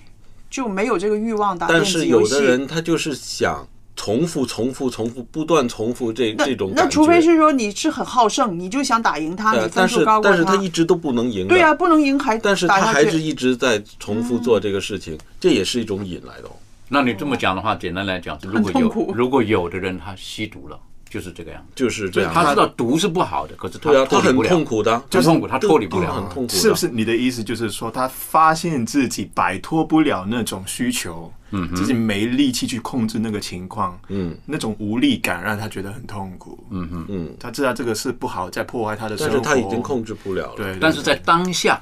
[0.49, 2.35] 就没有这个欲望打电但是子游戏。
[2.35, 3.66] 有的人他就是想
[4.01, 6.72] 重复、重复、重复，不断重复这这种。
[6.74, 11.46] 那除非是说你是很好胜，你就想打赢他，对啊，你分但是数高过但是他一直都不能赢。
[11.46, 16.53] 对呀、不能赢还但是他还是一直在重复做这个事情，这也是一种瘾来的哦。
[16.88, 20.80] 那你这么讲的话，简单来讲，如果有如果有的人他吸毒了，
[21.11, 22.32] 就是这个样子，就是这样。
[22.32, 24.48] 他知道毒是不好的，可是他对啊，他很脱不了。
[24.48, 26.14] 痛苦的，很痛苦，他脱离不了。
[26.14, 26.54] 很痛苦。
[26.54, 26.88] 是不是？
[26.88, 40.56] 你的意思就是说，他发现自己摆脱不了那种需求，嗯，自己没力气去控制那个情况，嗯，那种无力感让他觉得很痛苦，嗯嗯，嗯，他知道这个是不好，在破坏他的生活，但是他已经控制不了了。
[40.56, 41.80] 对，对但是在当下，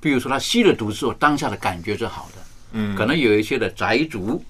[0.00, 2.42] 比如说他吸了毒之后，当下的感觉是好的，
[2.72, 2.96] 嗯。
[2.96, 4.44] 可能有一些的宅族，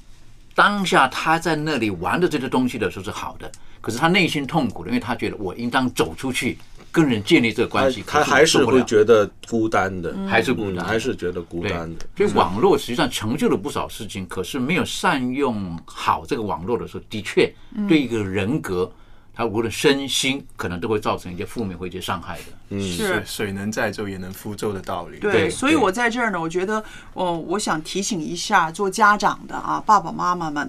[0.55, 6.59] 当下他在那里玩的这些东西的时候是好的，可是他内心痛苦的，因为他觉得我应当走出去，
[6.91, 12.07] 跟人建立这个关系，他还是会觉得孤单的，还是孤单嗯还是觉得孤单的。
[12.17, 17.53] 所以网络实际上成就了不少事情，可是没有善用好这个网络的时候，的确
[17.87, 18.91] 对一个人格，
[19.35, 22.45] 他无论身心，可能都会造成一些负面或一些伤害的。
[22.71, 25.19] 嗯，是水水能载舟也能覆舟的道理。
[25.19, 30.69] 对，所以我在这儿呢，我觉得，哦，我想提醒一下做家长的啊，爸爸妈妈们。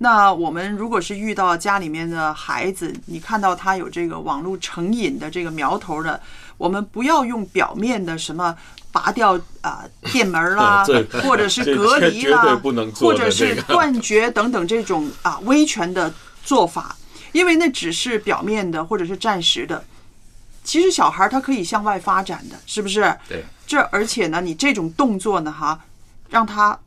[0.00, 6.20] 那我们如果是遇到家里面的孩子，你看到他有这个网络成瘾的这个苗头的，
[6.56, 8.56] 我们不要用表面的什么
[8.92, 10.84] 拔掉啊、电门啦，
[11.24, 12.60] 或者是隔离啦
[12.94, 16.96] 或者是断绝等等这种啊威权的做法，
[17.32, 19.84] 因为那只是表面的或者是暂时的。
[20.62, 23.00] 其实小孩儿他可以向外发展的，是不是？
[23.28, 25.80] 对，这而且呢，你这种动作呢，哈，
[26.28, 26.78] 让他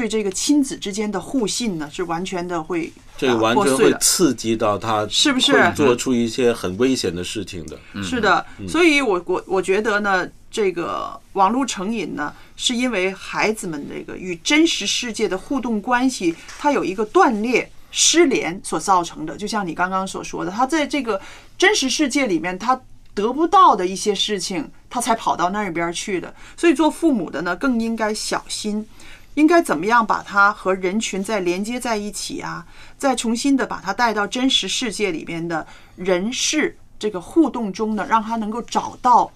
[0.00, 3.92] 对这个亲子之间的互信呢，是完全的会这啊完全会。
[4.00, 7.78] 刺激到他，是不是做出一些很危险的事情的？
[8.02, 17.70] 是的，所以我我我觉得呢，这个网络成瘾呢，是因为孩子们这个与真实世界的互动关系，它有一个断裂。
[17.92, 21.20] 失联所造成的，就像你刚刚所说的，他在这个
[21.58, 22.80] 真实世界里面，他
[23.14, 26.32] 得不到的一些事情，他才跑到那边去的。
[26.56, 28.86] 所以做父母的呢，更应该小心，
[29.34, 32.66] 应该怎么样把它和人群再连接在一起啊，
[32.98, 35.66] 再重新的把它带到真实世界里边的
[35.96, 39.30] 人事这个互动中呢，让他能够找到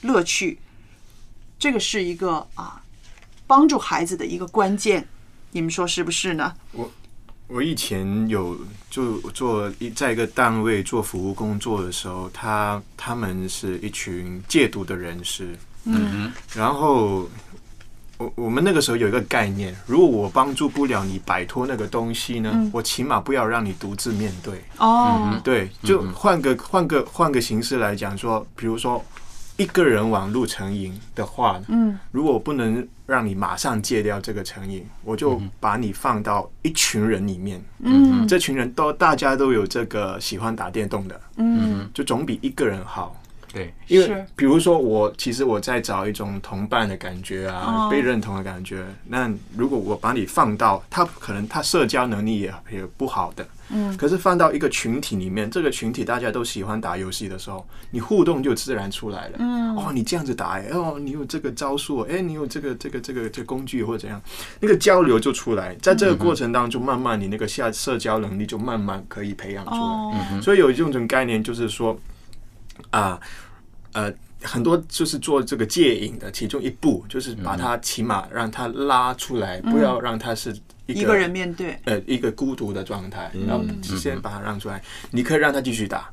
[0.00, 0.58] 乐趣。
[1.58, 2.82] 这个是一个啊，
[3.46, 5.06] 帮助孩子的一个关键。
[5.52, 6.52] 你们说是不是呢？
[6.72, 6.90] 我
[7.46, 8.58] 我以前有
[8.90, 17.28] 就做一在一个单位做服务工作的时候，他他们是一群戒毒的人士，嗯然后
[18.24, 22.70] 我我们那个时候有一个概念，如果我帮助不了你摆脱那个东西呢，嗯。
[22.72, 24.62] 我起码不要让你独自面对。
[24.78, 29.04] 哦，对，就换个换个换个形式来讲说，比如说
[29.56, 31.98] 一个人网路成瘾的话，嗯。
[32.10, 38.26] 如果我不能让你马上戒掉这个成瘾，我就把你放到一群人里面，嗯。
[38.26, 41.88] 这群人都大家都有这个喜欢打电动的，嗯。
[41.92, 43.14] 就总比一个人好。
[43.54, 48.84] 对，因为比如说我其实我在找一种同伴的感觉啊，哦被认同的感觉。
[49.06, 59.36] 那如果我把你放到他可能他社交能力也也不好的，嗯可是放到一个群体里面，这个群体大家都喜欢打游戏的时候，你互动就自然出来了。
[59.38, 64.20] 嗯哦，你这样子打哎，哦，你有这个招数，哎，你有这个这个这个这个工具或者怎样，
[64.60, 65.74] 那个交流就出来。
[65.80, 69.78] 在这个过程当中，慢慢你那个下社交能力就慢慢可以培养出来。
[69.78, 71.96] 哦所以有一种种概念，就是说，
[72.90, 73.20] 啊呃，
[74.42, 80.50] 很多就是做这个戒瘾的其中一步，就是把他起码让他拉出来，不要让他是
[80.86, 83.46] 一个一个人面对，呃一个孤独的状态，嗯。
[83.46, 84.82] 然后先把他让出来。
[85.10, 86.10] 你可以让他继续打，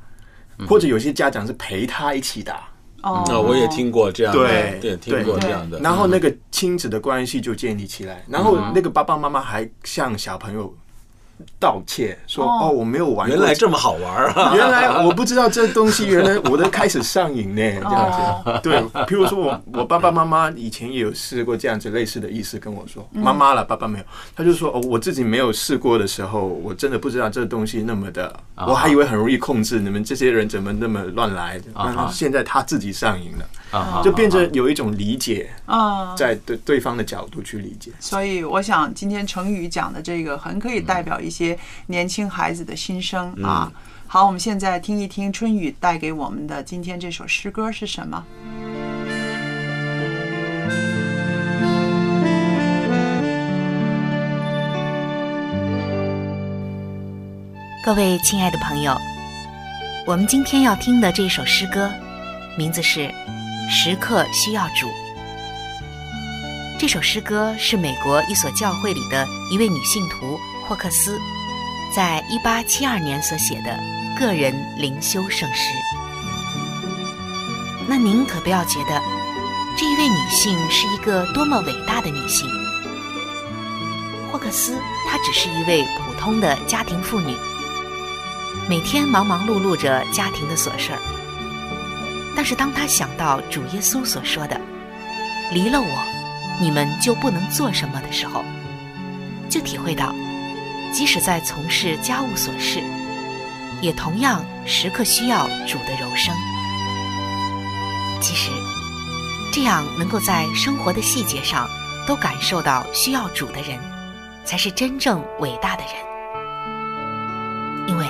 [0.66, 2.68] 或者有些家长是陪他一起打。
[3.02, 5.78] 哦，那我也听过这样的，对对，听过这样的。
[5.80, 10.72] 然后那个亲子的关系就建立起来，然后那个爸爸妈妈还向小朋友
[11.58, 12.58] 道歉说：“哦。
[12.62, 14.52] 哦，我没有玩过，原来这么好玩啊！
[14.56, 18.60] 原来我不知道这东西，原来我都开始上瘾呢，这样哦子。
[18.62, 23.22] 对，譬如说我我爸爸妈妈以前也有试过这样子类似的意思跟我说，嗯。
[23.22, 24.04] 妈妈了，爸爸没有，
[24.36, 28.66] 他就说哦，我自己没有试过的时候，我真的不知道这东西那么的，啊。
[28.66, 31.60] 我还以为很容易控制，你们这些人怎么那么乱来？
[31.74, 37.90] 然后现在他自己上瘾了，啊就变成有一种理解，啊，在对对方的角度去理解。
[37.98, 43.72] 所以我想今天成语讲的这个很可以代表一些年轻孩子的心声啊。
[44.06, 48.24] 好，我们现在听一听春雨带给我们的今天这首诗歌是什么？
[57.84, 58.96] 各位亲爱的朋友，
[60.06, 61.90] 我们今天要听的这首诗歌，
[62.56, 63.00] 名字是
[63.68, 64.86] 《时刻需要主》。
[66.78, 71.20] 这首诗歌是美国一所教会里的一位女信徒霍克斯，
[71.94, 73.78] 在1872年所写的
[74.18, 75.72] 个人灵修圣诗。
[77.88, 79.02] 那您可不要觉得
[79.76, 82.48] 这一位女性是一个多么伟大的女性。
[84.30, 87.36] 霍克斯她只是一位普通的家庭妇女。
[88.68, 90.98] 每天忙忙碌碌着家庭的琐事儿，
[92.36, 94.58] 但是当他想到主耶稣所说的
[95.52, 96.04] “离了我，
[96.60, 98.44] 你们就不能做什么”的时候，
[99.50, 100.14] 就体会到，
[100.92, 102.82] 即使在从事家务琐事，
[103.80, 106.34] 也同样时刻需要主的柔声。
[108.20, 108.50] 其实，
[109.52, 111.68] 这样能够在生活的细节上
[112.06, 113.78] 都感受到需要主的人，
[114.44, 115.92] 才是真正伟大的人，
[117.88, 118.06] 因为。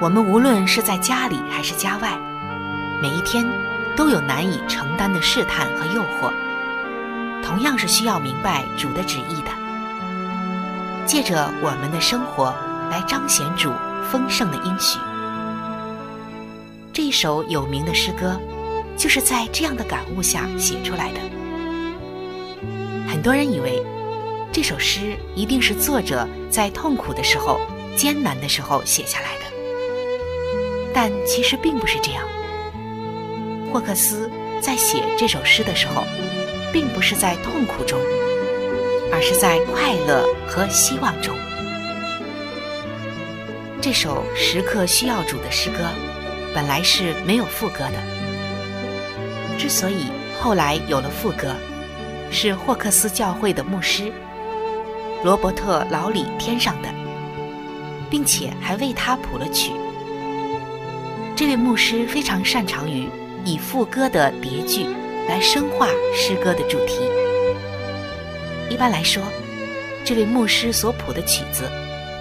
[0.00, 2.18] 我们无论是在家里还是家外，
[3.00, 3.46] 每一天
[3.96, 6.32] 都有难以承担的试探和诱惑，
[7.44, 9.63] 同样是需要明白主的旨意的。
[11.06, 12.54] 借着我们的生活
[12.90, 13.70] 来彰显主
[14.10, 14.98] 丰盛的应许。
[16.92, 18.40] 这一首有名的诗歌，
[18.96, 21.20] 就是在这样的感悟下写出来的。
[23.08, 23.82] 很多人以为
[24.52, 27.60] 这首诗一定是作者在痛苦的时候、
[27.96, 29.44] 艰难的时候写下来的。
[30.94, 32.22] 但其实并不是这样。
[33.72, 34.30] 霍克斯
[34.60, 36.04] 在写这首诗的时候，
[36.72, 37.98] 并不是在痛苦中，
[39.14, 41.32] 而是在快乐和希望中。
[43.80, 45.88] 这首时刻需要主的诗歌，
[46.52, 49.56] 本来是没有副歌的。
[49.56, 50.06] 之所以
[50.40, 51.54] 后来有了副歌，
[52.32, 54.10] 是霍克斯教会的牧师
[55.22, 56.88] 罗伯特·老李添上的，
[58.10, 59.70] 并且还为他谱了曲。
[61.36, 63.08] 这位牧师非常擅长于
[63.44, 64.84] 以副歌的叠句
[65.28, 67.08] 来深化诗歌的主题。
[68.74, 69.22] 一般来说，
[70.04, 71.70] 这位牧师所谱的曲子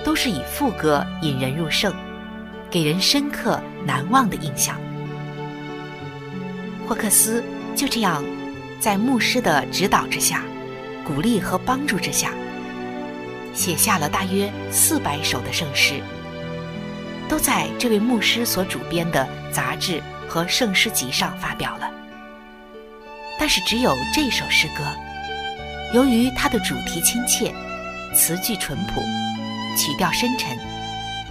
[0.05, 1.91] 都是以副歌引人入胜，
[2.69, 4.79] 给人深刻难忘的印象。
[6.87, 7.43] 霍克斯
[7.75, 8.23] 就这样，
[8.79, 10.43] 在牧师的指导之下、
[11.03, 12.29] 鼓励和帮助之下，
[13.55, 15.95] 写下了大约四百首的圣诗。
[17.27, 21.89] 都在这位牧师所主编的杂志和圣诗集上发表了。
[23.39, 24.83] 但是只有这首诗歌，
[25.93, 27.53] 由于它的主题亲切、
[28.15, 29.01] 词句淳朴、
[29.77, 30.57] 曲调深沉，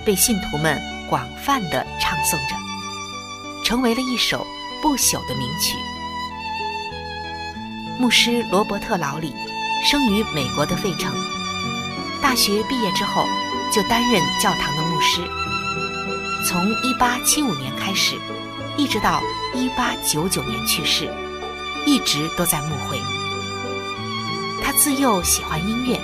[0.05, 2.55] 被信徒们广泛的唱诵着，
[3.65, 4.47] 成为了一首
[4.81, 5.77] 不朽的名曲。
[7.99, 9.35] 牧师罗伯特·劳里
[9.85, 11.13] 生于美国的费城，
[12.21, 13.27] 大学毕业之后
[13.73, 15.21] 就担任教堂的牧师。
[16.47, 18.17] 从1875年开始，
[18.77, 19.21] 一直到
[19.55, 21.13] 1899年去世，
[21.85, 23.01] 一直都在牧会。
[24.73, 26.01] 自幼喜欢音乐，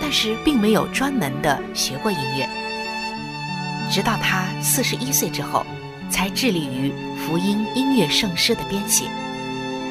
[0.00, 2.48] 但是并没有专门的学过音乐。
[3.90, 5.64] 直到他41岁之后，
[6.10, 9.04] 才致力于福音音乐圣诗的编写，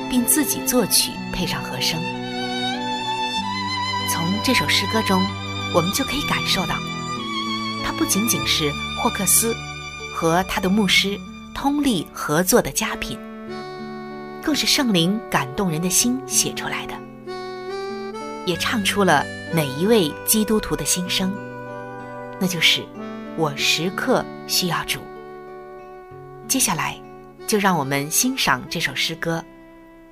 [0.10, 2.00] 并自己作曲配上和声。
[4.12, 5.22] 从这首诗歌中，
[5.74, 6.76] 我们就可以感受到，
[7.86, 9.56] 它不仅仅是霍克斯
[10.14, 11.20] 和他的牧师
[11.54, 13.20] 通力合作的佳品，
[14.42, 16.94] 更是圣灵感动人的心写出来的，
[18.50, 19.24] 也唱出了
[19.54, 21.32] 每一位基督徒的心声，
[22.40, 22.84] 那就是
[23.38, 25.02] 我时刻需要主。
[26.48, 27.00] 接下来，
[27.46, 29.44] 就让我们欣赏这首诗歌。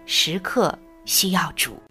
[0.06, 1.82] 时刻需要主。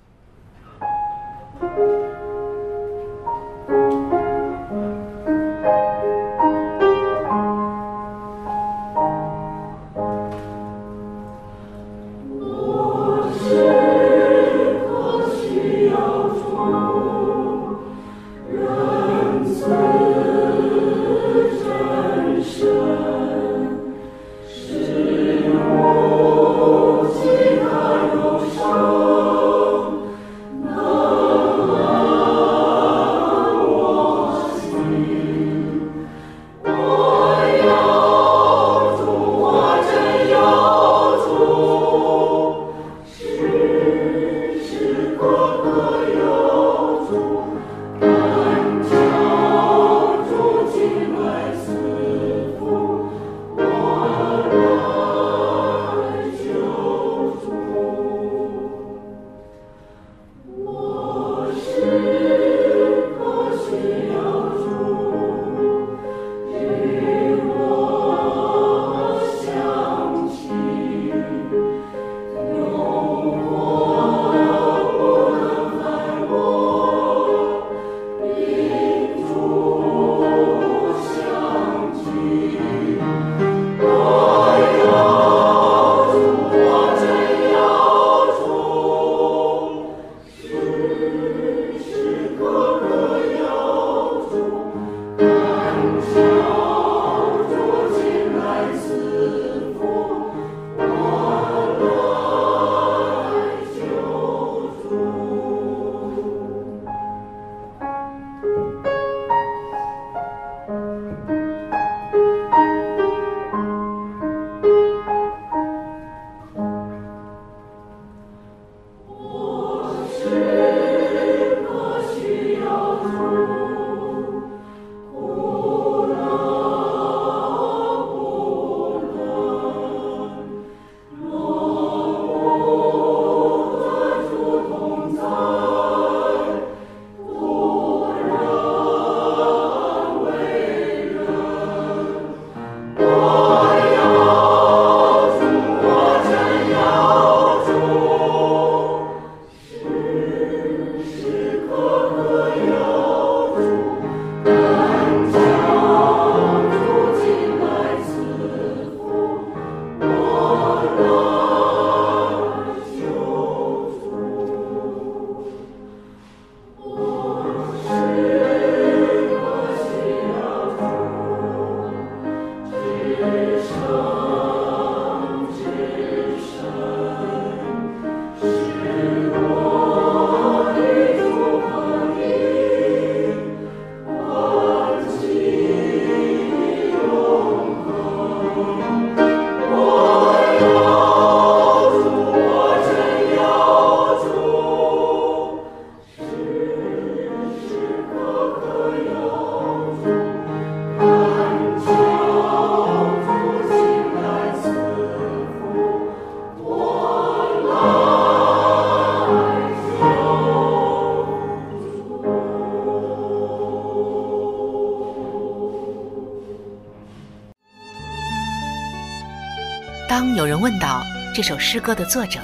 [221.37, 222.41] 这首诗歌的作者，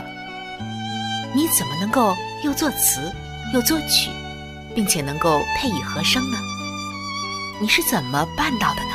[1.35, 2.15] 你怎么能够
[2.45, 3.11] 又作词
[3.55, 4.11] 又作曲，
[4.75, 6.37] 并且能够配以和声呢？
[7.59, 8.91] 你是怎么办到的呢？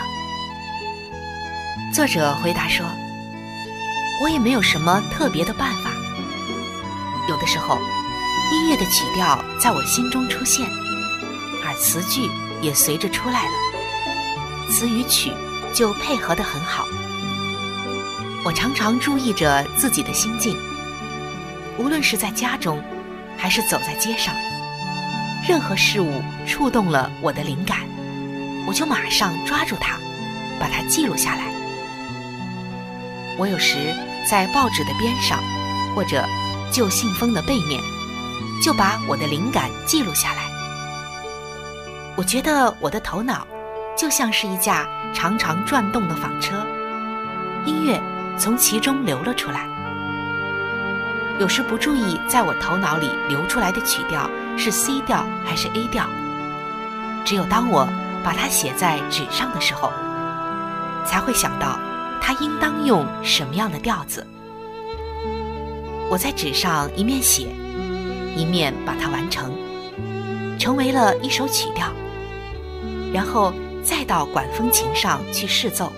[1.91, 2.85] 作者回答说
[4.21, 5.89] ：“我也没有什么特别的办法。
[7.27, 7.79] 有的时候，
[8.51, 10.63] 音乐的曲调在我心中出现，
[11.65, 12.29] 而词句
[12.61, 13.51] 也随着出来了，
[14.69, 15.33] 词与曲
[15.73, 16.85] 就配合得很好。”
[18.47, 20.57] 我常常注意着自己的心境，
[21.77, 22.81] 无论是在家中，
[23.37, 24.33] 还是走在街上，
[25.45, 27.79] 任何事物触动了我的灵感，
[28.65, 29.97] 我就马上抓住它，
[30.61, 31.43] 把它记录下来。
[33.37, 33.93] 我有时
[34.31, 35.43] 在报纸的边上，
[35.93, 36.25] 或者
[36.71, 37.81] 旧信封的背面，
[38.63, 40.43] 就把我的灵感记录下来。
[42.15, 43.45] 我觉得我的头脑
[43.97, 46.65] 就像是一架常常转动的纺车，
[48.37, 49.67] 从其中流了出来。
[51.39, 56.05] 有时不注意，在我头脑里流出来的曲调是 C 调还是 A 调。
[57.23, 57.87] 只有当我
[58.23, 59.91] 把它写在纸上的时候，
[61.05, 61.77] 才会想到
[62.21, 64.25] 它应当用什么样的调子。
[66.09, 67.49] 我在纸上一面写，
[68.35, 69.51] 一面把它完成，
[70.57, 71.87] 成为了一首曲调，
[73.13, 75.91] 然后再到管风琴上去试奏。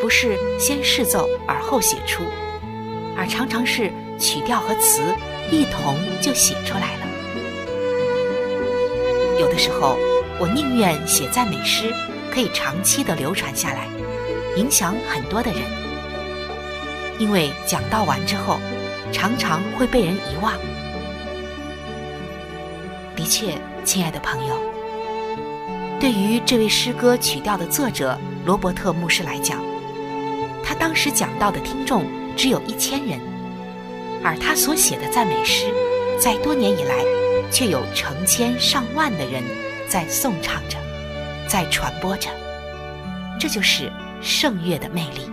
[0.00, 2.22] 不是先试奏而后写出，
[3.16, 5.02] 而常常是曲调和词
[5.50, 7.06] 一同就写出来了。
[9.38, 9.96] 有的时候，
[10.38, 11.92] 我宁愿写赞美诗，
[12.32, 13.88] 可以长期的流传下来，
[14.56, 15.62] 影响很多的人。
[17.18, 18.58] 因为讲到完之后，
[19.12, 20.54] 常常会被人遗忘。
[23.14, 24.58] 的确，亲爱的朋友，
[26.00, 29.58] 对于这位诗歌曲调的作者罗伯特牧师来讲，
[30.70, 32.06] 他当时讲到的听众
[32.36, 33.18] 只有一千人，
[34.22, 35.64] 而他所写的赞美诗，
[36.16, 36.94] 在多年以来，
[37.50, 39.42] 却有成千上万的人
[39.88, 40.78] 在颂唱着，
[41.48, 42.30] 在传播着。
[43.36, 43.90] 这就是
[44.22, 45.28] 圣乐的魅力。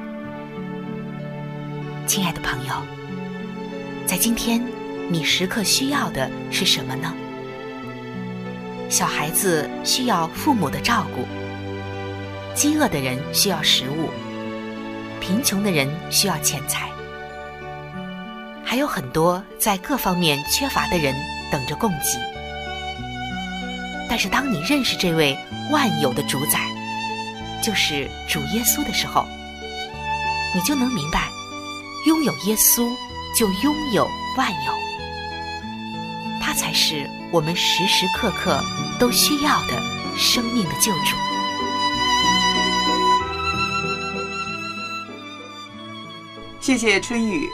[2.08, 2.74] 亲爱的朋友，
[4.08, 4.60] 在今天，
[5.08, 7.14] 你时刻需要的是什么呢？
[8.90, 11.28] 小孩子需要父母的照顾，
[12.56, 14.10] 饥饿的人需要食物。
[15.20, 16.90] 贫穷的人需要钱财，
[18.64, 21.16] 还有很多在各方面缺乏的人
[21.52, 22.20] 等着供给。
[24.10, 25.38] 但是，当你认识这位
[25.72, 26.60] 万有的主宰，
[27.62, 29.26] 就是主耶稣的时候，
[30.56, 31.28] 你就能明白，
[32.06, 32.90] 拥有耶稣
[33.38, 34.72] 就拥有万有，
[36.42, 38.64] 他才是我们时时刻刻
[38.98, 39.74] 都需要的
[40.16, 41.16] 生命的救主。
[46.68, 47.50] 谢谢春雨。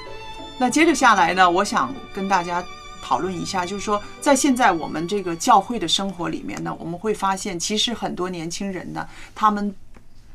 [0.58, 2.66] 那接着下来呢，我想跟大家
[3.00, 9.72] 讨论一下，就是说，在现在我们这个教会的生活里面呢，我们会发现，其实很多年轻人呢，他们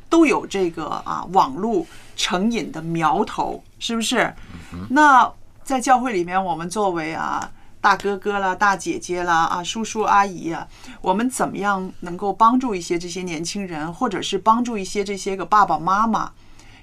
[0.07, 4.33] 都有这个啊网络成瘾的苗头，是不是？
[4.91, 5.29] 那
[5.61, 7.51] 在教会里面，我们作为啊
[7.81, 10.65] 大哥哥啦、大姐姐啦、啊叔叔阿姨啊，
[11.01, 16.31] 我们怎么样能够帮助一些这些年轻人，或者是帮助一些这些个爸爸妈妈？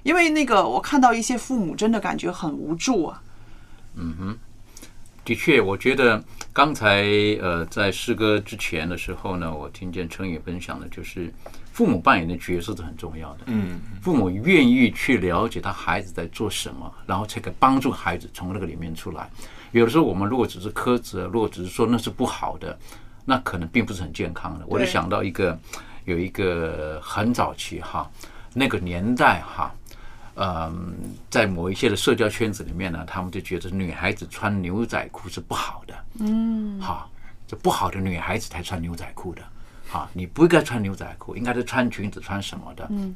[0.07, 3.21] 因为那个，我看到一些父母真的感觉很无助啊。
[3.95, 4.37] 嗯哼，
[5.25, 7.03] 的确，我觉得刚才
[7.41, 11.29] 呃，在诗歌之前的时候呢，我听见陈宇分享的，就是
[11.73, 13.39] 父母扮演的角色是很重要的。
[13.47, 19.29] 嗯，父母愿意去了解他孩子在做什么，然后才可以帮助孩子从那个里面出来。
[19.73, 22.79] 有的时候，我们如果只是苛责，如果只是说那是不好的，
[23.25, 24.63] 那可能并不是很健康的。
[24.69, 25.59] 我就想到一个，
[26.05, 28.09] 有一个很早期哈，
[28.53, 29.69] 那个年代哈。
[30.39, 30.93] 嗯，
[31.31, 35.95] 在某一些的社交圈子里面呢，他们就觉得女孩子穿牛仔裤是不好的。
[36.19, 37.09] 嗯，好，
[37.47, 39.41] 这不好的女孩子才穿牛仔裤的。
[39.91, 42.85] 啊，你不应该穿牛仔裤，应该是穿裙子穿什么的。
[42.91, 43.15] 嗯，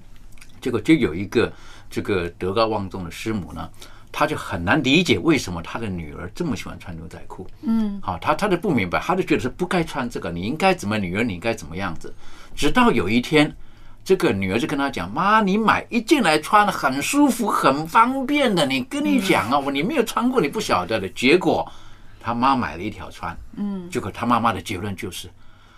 [0.59, 1.53] 结果就有一个
[1.91, 3.69] 这个德高望重的师母呢，
[4.11, 7.45] 她就很难理解为什么她的女儿这么喜欢穿牛仔裤。
[7.61, 12.11] 嗯，好，她她就不明白，她就觉得是不该穿这个，你应该怎么女儿你应该怎么样子。
[12.55, 13.55] 直到有一天。
[14.03, 18.65] 这个女儿就跟他讲：“妈，你买一进来穿，很舒服，很方便的。
[18.65, 21.07] 你跟你讲啊，我你没有穿过，你不晓得的。
[21.09, 21.71] 结果
[22.19, 25.29] 他妈买了一条穿，嗯，结果他妈妈的结论就是：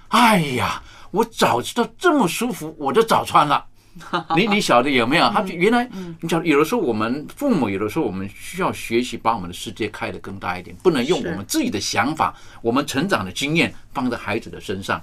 [0.07, 3.65] 哎呀，我早知道这么舒服，我就早穿了。
[4.35, 5.29] 你你晓得有没有？
[5.29, 5.87] 他原来
[6.21, 14.99] 你晓得，有的时候我们父母，有的时候我们需要学习，把我们的世界开得更大一点，不能用我们自己的想法、我们成长的经验放在孩子的身上。”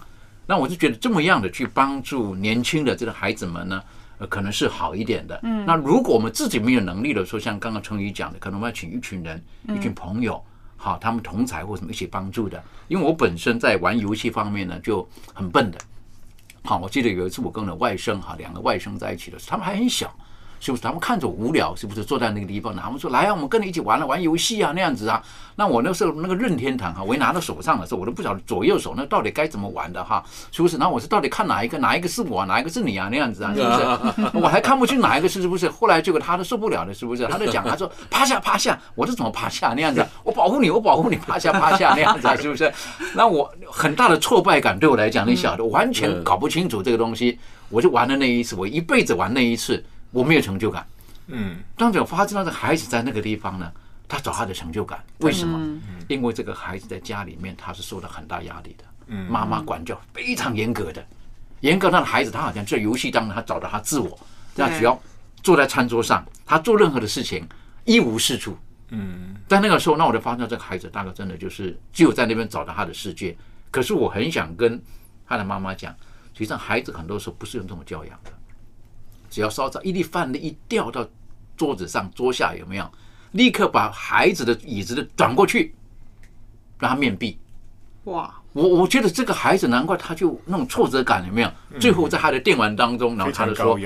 [0.47, 3.83] 那我就觉得这么样的去帮助年轻的这个孩子们呢，
[4.19, 5.39] 呃，可能是好一点的。
[5.45, 10.43] 嗯，那如果我们自己没有能力的时候，像刚刚成宇讲的，可能我们要请一群人、一群朋友，
[10.77, 12.63] 好，他们同才或什么一起帮助的。
[12.89, 15.79] 因为我本身在玩游戏方面呢就很笨的。
[16.65, 20.13] 好，我记得有一次我跟我的外甥哈，两个外甥在一起的时候，他们还很小。
[20.61, 21.75] 是不是他们看着我无聊？
[21.75, 22.77] 是不是坐在那个地方？
[22.77, 25.23] 他们说：“来啊，我们跟你一起玩了玩游戏啊，那样子啊。”
[25.57, 30.77] 那我那时候那个任天堂哈，我一拿到手上的时候，我都不晓得左右手那到底该怎么玩的哈，是不是？
[30.79, 33.09] 然后我是到底看哪一个，哪一个是我，哪一个是你啊？
[33.11, 34.37] 那样子啊，是不是？
[34.43, 35.69] 我还看不清哪一个是是不是？
[35.69, 37.27] 后来结果他都受不了了，是不是？
[37.27, 40.07] 他就讲，他说：“趴下，趴下。”我是怎么趴下那样子？
[40.23, 42.73] 我保护你，我保护你，趴下，趴下那样子啊，是不是？
[43.15, 47.39] 那我很大的挫败感对我来讲，你晓得，完全搞不清楚这个东西。
[47.69, 50.87] 我就玩了那一次，我一辈子玩那一次，我没有成就感。
[51.27, 53.71] 嗯，当我发现那个孩子在那个地方呢，
[54.09, 55.81] 他找他的成就感，为什么？
[56.09, 61.07] 因为这个孩子在家里面他是受到很大压力的，嗯，妈妈管教非常严格的，
[61.61, 64.19] 严格他的孩子他好像在游戏当中他找到他自我，
[64.57, 65.01] 那只要
[65.43, 67.47] 坐在餐桌上，他做任何的事情
[67.85, 68.59] 一无是处，
[68.89, 73.37] 嗯，在那个时候，那我就发现这个孩子大概真的就是只有在那边找到他的世界。
[73.71, 74.83] 可是我很想跟
[75.29, 75.93] 他的妈妈讲，
[76.33, 78.33] 实际上孩子很多时候不是用这种教养的。
[79.31, 81.09] 只要稍早，一粒饭粒一掉到
[81.57, 82.91] 桌子上、桌下，有没有？
[83.33, 85.73] 立刻把孩子的椅子的转过去，
[86.79, 87.39] 让他面壁。
[88.05, 91.51] 哇，我我觉得这个孩子难怪他就那种挫折感有没有？
[91.79, 93.79] 最后在他的电玩当中，然后他就说。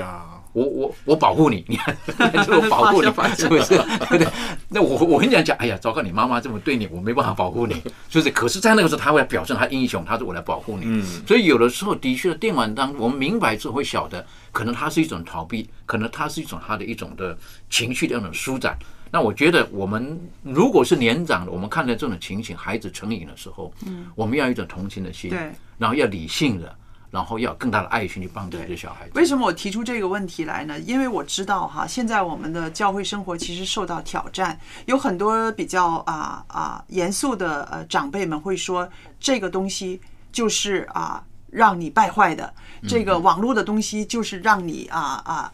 [0.55, 3.77] 我我我保护你，你看，我保护你， 是不是？
[3.77, 3.79] 对
[4.09, 4.27] 不对？
[4.69, 7.75] 那我我跟你讲讲，哎呀，糟糕，你妈妈这么对你，我没办法保护你，
[8.09, 8.31] 是不是？
[8.31, 10.85] 可是，在那个时候，他会表现他英雄，他说我来保护你。
[10.87, 17.37] 嗯，所以有的时候，的确，电玩当中，我们明白之后会晓得，可能它是一种逃避，可能它是一种他的一种的
[17.69, 18.79] 情绪的那种舒展。
[19.11, 26.77] 那我觉得，我们如果是年长的，我们看到这种情形，孩子成瘾的时候，嗯，我们要有一种同情的心，对，然后要理性的，
[27.15, 29.13] 然后要更大的爱心去帮助这些小孩子。
[29.15, 30.77] 为什么我提出这个问题来呢？
[30.81, 38.89] 因为我知道哈，现在我们的教会生活其实受到挑战，有很多比较啊啊严肃的呃长辈们会说，
[39.21, 40.01] 这个东西
[40.33, 42.53] 就是啊让你败坏的，
[42.89, 45.53] 这个网络的东西就是让你啊啊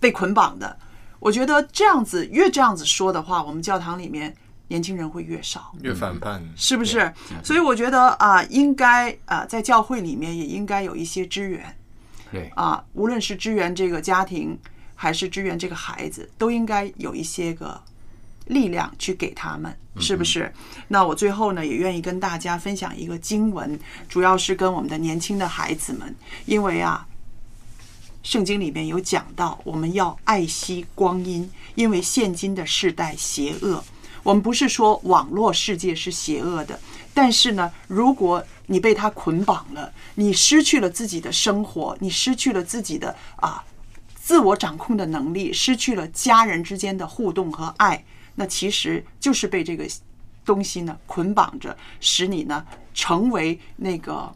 [0.00, 0.74] 被捆绑的。
[1.20, 4.34] 我觉得这样子越这样子说的话，我们教堂里面
[4.68, 5.72] 年轻人会越少。
[5.82, 7.12] 越反叛，是不是？
[7.42, 11.76] 所以我觉得啊，应该啊，在教会里面也应该有一些支援
[12.30, 14.58] 对，啊，无论是支援这个家庭，
[14.94, 17.82] 还是支援这个孩子，都应该有一些个
[18.46, 20.52] 力量去给他们，是不是？
[20.88, 26.14] 那我最后呢，也愿意跟大家分享一个经文，主要是跟我们的年轻的孩子们，
[26.46, 27.06] 因为啊。
[28.24, 33.82] 圣经里面有讲到，我们要爱惜光阴，因为现今的世代邪恶。
[34.22, 36.78] 我们不是说网络世界是邪恶的，
[37.14, 43.64] 但是呢，如果你被它捆绑了，你失去了自己的生活，你失去了自己的啊
[44.14, 48.04] 自我掌控的能力，失去了家人之间的互动和爱，
[48.34, 49.86] 那其实就是被这个
[50.44, 54.34] 东西呢捆绑着，使你呢成为那个。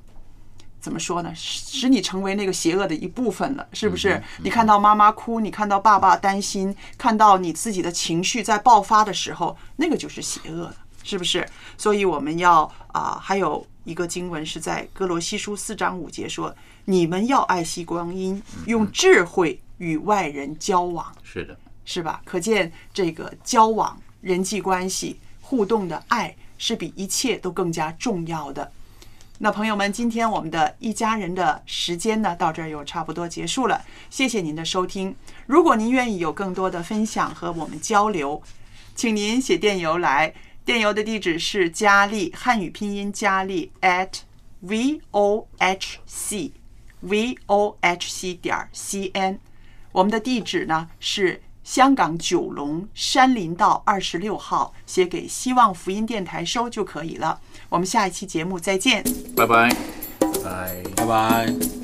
[0.83, 1.33] 怎么说呢？
[1.37, 4.20] 使你成为那个邪恶的一部分了，是不是？
[4.43, 11.49] 你看到妈妈哭，你看到爸爸担心，看到你自己的情绪在爆发的时候，那个就是邪恶的，是不是？
[11.78, 16.53] 所以我们要啊，还有一个经文是在哥罗西书四章五节说
[16.87, 22.20] ：“你们要爱惜光阴，用智慧与外人交往。”是的，是吧？
[22.24, 28.72] 可见这个交往、人际关系、互动的爱是比一切都更加重要的。
[29.45, 33.84] 那朋友们，今天我们的一家人的时间呢，到这儿又差不多结束了。
[34.09, 35.16] 谢谢您的收听。
[35.47, 38.40] 如果您愿意有更多的分享和我们交流，
[38.95, 40.32] 请您写电邮来，
[40.64, 44.20] 电邮的地址是佳丽汉语拼音佳丽 at
[44.61, 46.53] v o h c
[47.01, 49.40] v o h c 点 c n。
[49.90, 57.40] 我们的地址呢是香港九龙山林道二十六号，写给希望福音电台收就可以了。
[57.72, 59.02] 我们下一期节目再见。
[59.34, 59.74] 拜拜。
[60.44, 60.82] 拜。
[60.94, 61.82] 拜拜。